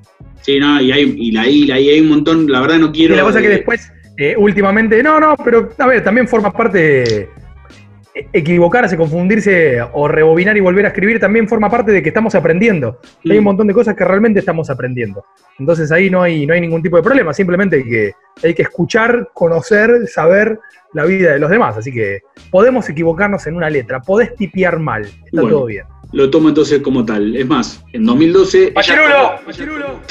[0.46, 1.48] Sí, no, y hay, y la la
[1.80, 3.14] I, hay un montón, la verdad no quiero.
[3.14, 6.28] y la cosa es que eh, después, eh, últimamente, no, no, pero a ver, también
[6.28, 7.02] forma parte.
[7.22, 12.34] eh, Equivocarse, confundirse o rebobinar y volver a escribir también forma parte de que estamos
[12.34, 12.98] aprendiendo.
[13.28, 15.24] Hay un montón de cosas que realmente estamos aprendiendo.
[15.58, 18.62] Entonces ahí no hay, no hay ningún tipo de problema, simplemente hay que, hay que
[18.62, 20.58] escuchar, conocer, saber
[20.94, 21.76] la vida de los demás.
[21.76, 22.20] Así que
[22.50, 25.50] podemos equivocarnos en una letra, podés tipear mal, está Bueno.
[25.50, 25.84] todo bien.
[26.12, 27.36] Lo tomo entonces como tal.
[27.36, 28.96] Es más, en 2012 ella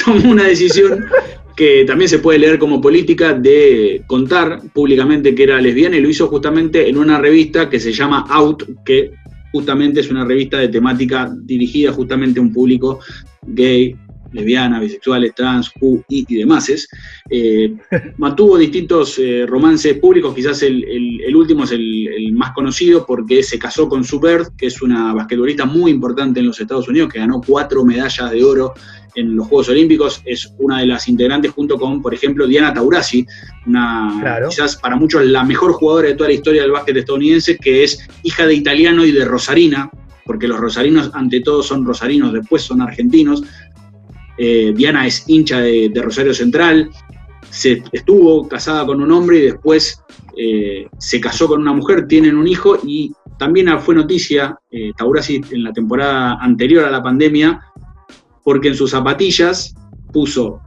[0.03, 1.05] tomó- tomó una decisión
[1.55, 6.09] que también se puede leer como política de contar públicamente que era lesbiana y lo
[6.09, 9.11] hizo justamente en una revista que se llama Out, que
[9.53, 12.99] justamente es una revista de temática dirigida justamente a un público
[13.47, 13.95] gay,
[14.31, 16.69] lesbiana, bisexuales, trans, Q, I y demás.
[17.29, 17.73] Eh,
[18.17, 23.05] mantuvo distintos eh, romances públicos, quizás el, el- el último es el, el más conocido
[23.05, 26.87] porque se casó con Sue Bird, que es una basquetbolista muy importante en los Estados
[26.87, 28.73] Unidos, que ganó cuatro medallas de oro
[29.15, 33.25] en los Juegos Olímpicos, es una de las integrantes junto con, por ejemplo, Diana Taurasi,
[33.65, 34.49] una Claro.
[34.49, 38.05] quizás para muchos la mejor jugadora de toda la historia del básquet estadounidense, que es
[38.23, 39.89] hija de italiano y de rosarina,
[40.25, 43.43] porque los rosarinos ante todo son rosarinos, después son argentinos.
[44.37, 46.89] Eh, Diana es hincha de, Rosario Central,
[47.49, 50.01] se estuvo casada con un hombre y después
[50.37, 55.41] eh, se casó con una mujer, tienen un hijo y también fue noticia eh, Taurasi
[55.51, 57.61] en la temporada anterior a la pandemia
[58.43, 59.73] porque en sus zapatillas
[60.13, 60.61] puso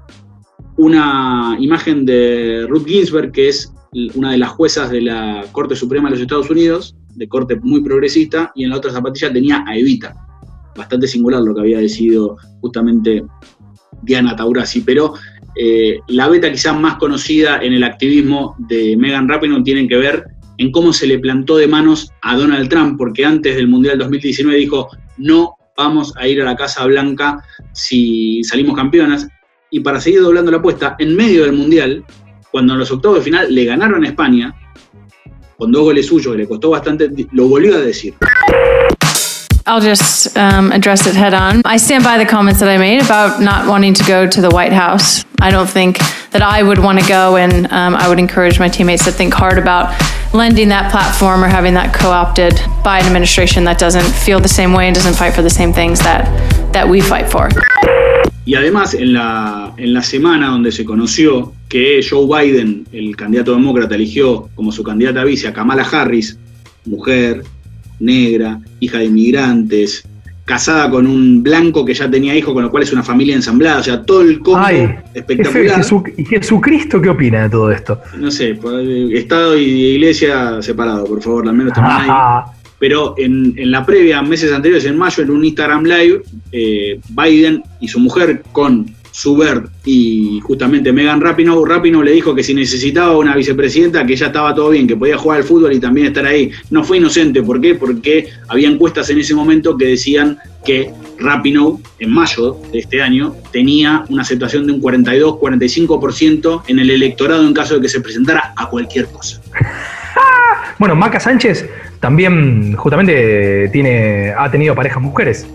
[0.77, 3.73] una imagen de Ruth Ginsburg, que es
[4.15, 7.83] una de las juezas de la Corte Suprema de los Estados Unidos, de corte muy
[7.83, 10.15] progresista, y en la otra zapatilla tenía a Evita.
[10.77, 13.25] Bastante singular lo que había decidido justamente
[14.03, 15.15] Diana Taurasi, pero
[15.57, 20.25] eh, la beta quizás más conocida en el activismo de Megan Rapinoe tiene que ver
[20.59, 24.59] en cómo se le plantó de manos a Donald Trump, porque antes del Mundial 2019
[24.59, 27.43] dijo, no vamos a ir a la Casa Blanca
[27.73, 29.29] si salimos campeonas,
[29.71, 32.05] y para seguir doblando la apuesta, en medio del Mundial,
[32.51, 34.55] cuando en los octavos de final le ganaron a España,
[35.57, 38.15] con dos goles suyos que le costó bastante, lo volvió a decir.
[39.69, 41.61] I'll just um, address it head on.
[41.67, 44.49] I stand by the comments that I made about not wanting to go to the
[44.49, 45.27] White House.
[45.43, 45.99] I don't think
[46.31, 49.35] that I would want to go, and um, I would encourage my teammates to think
[49.35, 49.95] hard about
[50.33, 54.49] lending that platform or having that co opted by an administration that doesn't feel the
[54.49, 56.25] same way and doesn't fight for the same things that,
[56.73, 57.51] that we fight for.
[58.47, 63.53] Y además, en la, en la semana donde se conoció que Joe Biden, el candidato
[63.53, 66.39] demócrata, eligió como su candidata vice a Kamala Harris,
[66.87, 67.45] mujer,
[68.01, 70.05] negra, hija de inmigrantes,
[70.45, 73.81] casada con un blanco que ya tenía hijos, con lo cual es una familia ensamblada,
[73.81, 75.85] o sea, todo el combo Ay, espectacular.
[76.17, 78.01] ¿Y Jesucristo qué opina de todo esto?
[78.17, 82.43] No sé, por- Estado y Iglesia separado, por favor, al menos también ahí.
[82.79, 86.23] Pero en, en la previa, meses anteriores, en mayo, en un Instagram Live,
[86.53, 92.43] eh, Biden y su mujer con Subert y justamente Megan Rapinoe, Rapinoe le dijo que
[92.43, 95.81] si necesitaba una vicepresidenta, que ya estaba todo bien, que podía jugar al fútbol y
[95.81, 96.51] también estar ahí.
[96.71, 97.75] No fue inocente, ¿por qué?
[97.75, 103.35] Porque había encuestas en ese momento que decían que Rapinoe, en mayo de este año,
[103.53, 108.53] tenía una aceptación de un 42-45% en el electorado en caso de que se presentara
[108.57, 109.41] a cualquier cosa.
[110.79, 115.47] Bueno, Maca Sánchez también justamente tiene, ha tenido parejas mujeres.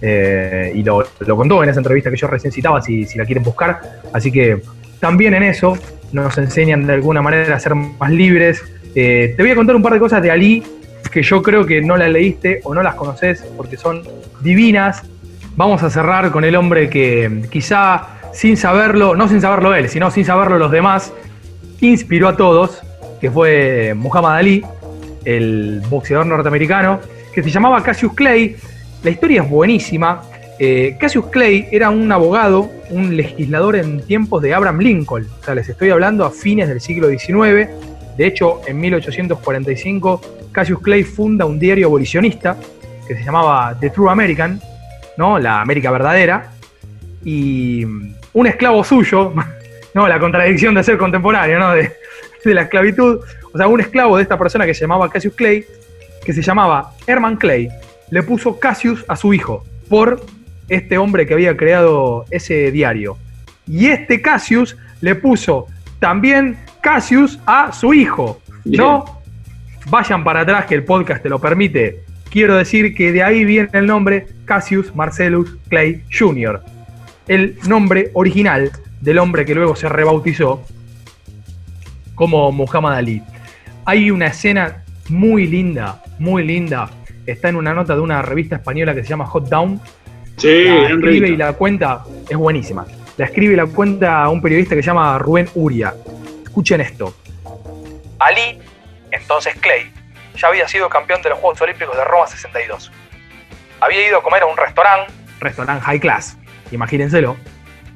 [0.00, 1.04] Eh, y lo,
[1.36, 3.80] contó en esa entrevista que yo recién citaba, si, si la quieren buscar.
[4.12, 4.62] Así que
[5.00, 5.76] también en eso
[6.12, 8.62] nos enseñan de alguna manera a ser más libres.
[8.94, 10.62] Eh, te voy a contar un par de cosas de Ali
[11.12, 14.02] que yo creo que no las leíste o no las conoces porque son
[14.40, 15.02] divinas.
[15.56, 20.10] Vamos a cerrar con el hombre que quizá sin saberlo, no sin saberlo él, sino
[20.10, 21.12] sin saberlo los demás,
[21.80, 22.82] inspiró a todos,
[23.20, 24.64] que fue Muhammad Ali,
[25.24, 27.00] el boxeador norteamericano,
[27.34, 28.56] que se llamaba Cassius Clay.
[29.02, 30.22] La historia es buenísima.
[30.58, 35.26] Eh, Cassius Clay era un abogado un legislador en tiempos de Abraham Lincoln.
[35.40, 37.68] O sea, les estoy hablando a fines del siglo XIX.
[38.16, 40.20] De hecho, en 1845,
[40.52, 42.56] Cassius Clay funda un diario abolicionista
[43.06, 44.60] que se llamaba The True American,
[45.16, 45.38] ¿no?
[45.38, 46.50] La América verdadera.
[47.24, 49.32] Y un esclavo suyo,
[49.94, 50.08] ¿no?
[50.08, 51.72] La contradicción de ser contemporáneo, ¿no?
[51.72, 51.92] De,
[52.44, 53.20] de la esclavitud.
[53.52, 55.64] O sea, un esclavo de esta persona que se llamaba Cassius Clay,
[56.24, 57.68] que se llamaba Herman Clay,
[58.10, 60.24] le puso Cassius a su hijo por
[60.68, 63.16] este hombre que había creado ese diario.
[63.66, 65.66] Y este Cassius le puso
[65.98, 68.40] también Cassius a su hijo.
[68.64, 69.20] ¿No?
[69.90, 72.04] Vayan para atrás que el podcast te lo permite.
[72.30, 76.62] Quiero decir que de ahí viene el nombre Cassius Marcellus Clay Jr.,
[77.26, 80.64] el nombre original del hombre que luego se rebautizó
[82.14, 83.22] como Muhammad Ali.
[83.84, 86.90] Hay una escena muy linda, muy linda.
[87.28, 89.78] Está en una nota de una revista española que se llama Hot Down.
[90.38, 91.28] Sí, la escribe revista.
[91.28, 92.86] y la cuenta, es buenísima.
[93.18, 95.94] La escribe y la cuenta un periodista que se llama Rubén Uria.
[96.42, 97.14] Escuchen esto.
[98.18, 98.58] Ali,
[99.10, 99.92] entonces Clay,
[100.36, 102.90] ya había sido campeón de los Juegos Olímpicos de Roma 62.
[103.80, 106.38] Había ido a comer a un restaurante, restaurante high class,
[106.70, 107.36] imagínenselo,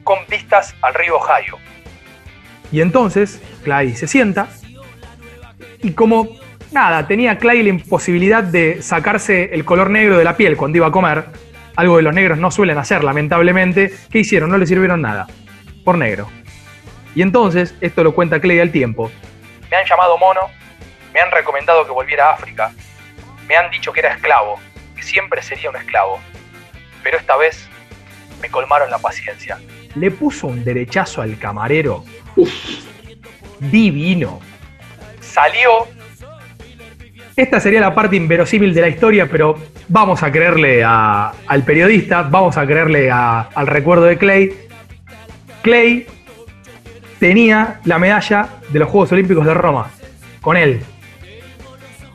[0.05, 1.57] con vistas al río Ohio.
[2.71, 4.49] Y entonces Clay se sienta
[5.81, 6.29] y como
[6.73, 10.87] nada, tenía Clay la imposibilidad de sacarse el color negro de la piel cuando iba
[10.87, 11.27] a comer,
[11.77, 14.51] algo que los negros no suelen hacer lamentablemente, ¿qué hicieron?
[14.51, 15.27] No le sirvieron nada,
[15.85, 16.29] por negro.
[17.15, 19.11] Y entonces, esto lo cuenta Clay al tiempo,
[19.71, 20.51] me han llamado mono,
[21.15, 22.73] me han recomendado que volviera a África,
[23.49, 24.61] me han dicho que era esclavo,
[24.95, 26.21] que siempre sería un esclavo,
[27.03, 27.69] pero esta vez
[28.43, 29.59] me colmaron la paciencia.
[29.95, 32.05] Le puso un derechazo al camarero.
[33.61, 34.41] Divino.
[35.21, 35.89] Salió.
[37.35, 39.57] Esta sería la parte inverosímil de la historia, pero
[39.89, 44.55] vamos a creerle al periodista, vamos a creerle al recuerdo de Clay.
[45.63, 46.07] Clay
[47.19, 49.91] tenía la medalla de los Juegos Olímpicos de Roma
[50.41, 50.83] con él.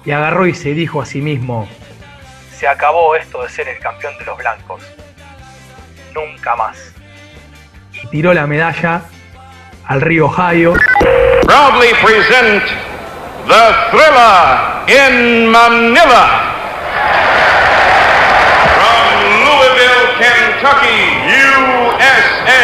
[0.06, 1.68] Y agarró y se dijo a sí mismo,
[2.58, 4.82] se acabó esto de ser el campeón de los blancos.
[6.14, 6.94] Nunca más.
[8.04, 9.02] Y tiró la medalla
[9.86, 10.74] al río Ohio.
[11.44, 12.64] proudly present
[13.48, 16.24] the Thriller in Manila.
[18.76, 19.08] From
[19.48, 21.00] Louisville, Kentucky,
[21.32, 22.64] USA.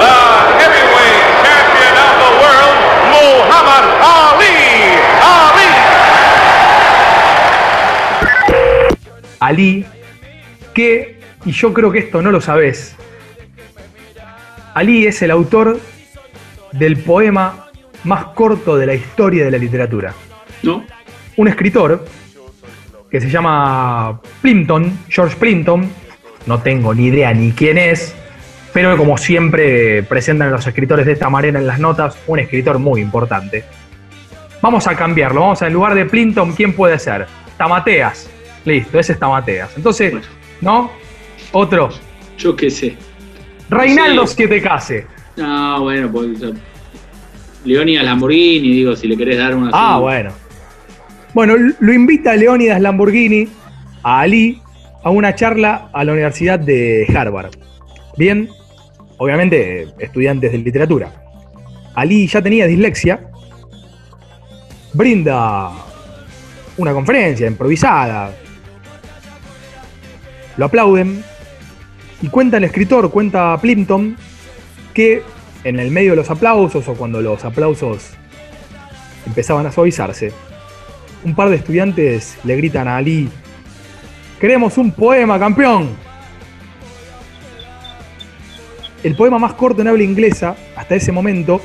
[0.00, 0.16] The
[0.60, 2.76] heavyweight champion of the world,
[3.12, 4.56] Muhammad Ali.
[5.20, 5.68] Ali.
[9.40, 9.86] Ali,
[10.72, 12.96] que, y yo creo que esto no lo sabes,
[14.74, 15.78] Ali es el autor
[16.72, 17.71] del poema
[18.04, 20.14] más corto de la historia de la literatura.
[20.62, 20.84] ¿No?
[21.36, 22.04] Un escritor
[23.10, 25.88] que se llama Plimpton, George Plimpton,
[26.46, 28.14] no tengo ni idea ni quién es,
[28.72, 33.00] pero como siempre presentan los escritores de esta manera en las notas, un escritor muy
[33.00, 33.64] importante.
[34.62, 37.26] Vamos a cambiarlo, vamos a en lugar de Plimpton, ¿quién puede ser?
[37.58, 38.30] Tamateas.
[38.64, 39.76] Listo, ese es Tamateas.
[39.76, 40.14] Entonces,
[40.60, 40.90] ¿no?
[41.52, 41.90] Otro.
[42.38, 42.96] Yo qué sé.
[43.68, 44.34] Reinaldo Sí.
[44.36, 45.06] Siete Case.
[45.36, 46.28] No, bueno, pues.
[47.64, 49.70] Leonidas Lamborghini, digo, si le querés dar una.
[49.72, 50.30] Ah, bueno.
[51.34, 53.48] Bueno, lo invita Leónidas Lamborghini
[54.02, 54.60] a Ali
[55.02, 57.52] a una charla a la Universidad de Harvard.
[58.16, 58.48] Bien,
[59.16, 61.12] obviamente estudiantes de literatura.
[61.94, 63.30] Ali ya tenía dislexia,
[64.92, 65.70] brinda
[66.76, 68.34] una conferencia improvisada,
[70.56, 71.22] lo aplauden
[72.20, 74.16] y cuenta el escritor, cuenta Plimpton,
[74.94, 75.22] que
[75.64, 78.10] en el medio de los aplausos o cuando los aplausos
[79.26, 80.32] empezaban a suavizarse,
[81.24, 83.28] un par de estudiantes le gritan a Ali,
[84.40, 85.90] queremos un poema, campeón.
[89.02, 91.60] El poema más corto en habla inglesa, hasta ese momento,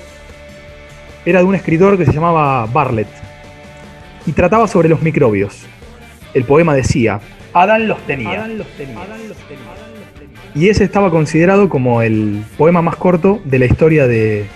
[1.26, 3.07] era de un escritor que se llamaba Bartlett
[4.26, 5.65] y trataba sobre los microbios.
[6.34, 7.19] El poema decía,
[7.53, 8.45] Adán los tenía.
[10.57, 14.47] Y ese estaba considerado como el poema más corto de la historia de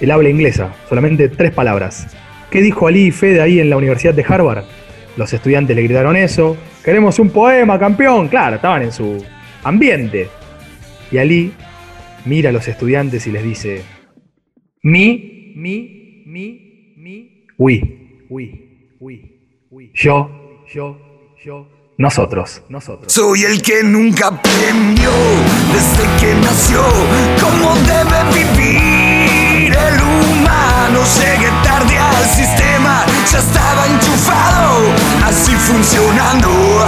[0.00, 2.16] el habla inglesa, solamente tres palabras.
[2.48, 4.62] ¿Qué dijo Ali y Fede ahí en la Universidad de Harvard?
[5.16, 6.56] Los estudiantes le gritaron eso.
[6.84, 8.28] Queremos un poema, campeón.
[8.28, 9.20] Claro, estaban en su
[9.64, 10.28] ambiente.
[11.10, 11.52] Y Ali
[12.24, 13.82] mira a los estudiantes y les dice,
[14.82, 17.82] mi, mi, mi, mi, we,
[18.30, 19.40] we, we,
[19.72, 19.90] we.
[19.92, 20.98] Yo, yo,
[21.44, 21.66] yo,
[21.98, 23.12] nosotros, nosotros.
[23.12, 25.10] Soy el que nunca aprendió
[25.72, 26.82] desde que nació
[27.38, 31.00] cómo debe vivir el humano.
[31.18, 34.78] Llegué tarde al sistema, ya estaba enchufado,
[35.26, 36.86] así funcionando.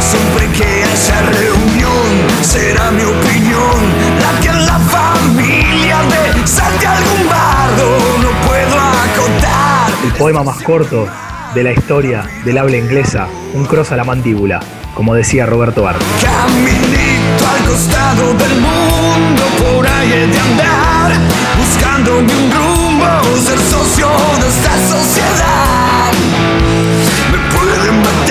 [0.00, 3.76] Siempre que haya reunión, será mi opinión
[4.18, 9.90] la que en la familia de salte algún bardo no puedo acotar.
[10.04, 11.06] El poema más corto
[11.54, 14.60] de la historia del habla inglesa, un cross a la mandíbula,
[14.94, 16.04] como decía Roberto Arco.
[16.22, 21.12] Caminito al costado del mundo, por ahí he de andar,
[21.58, 23.06] buscando un rumbo,
[23.44, 24.08] ser socio
[24.40, 26.12] de esta sociedad.
[27.30, 28.21] Me pueden matar.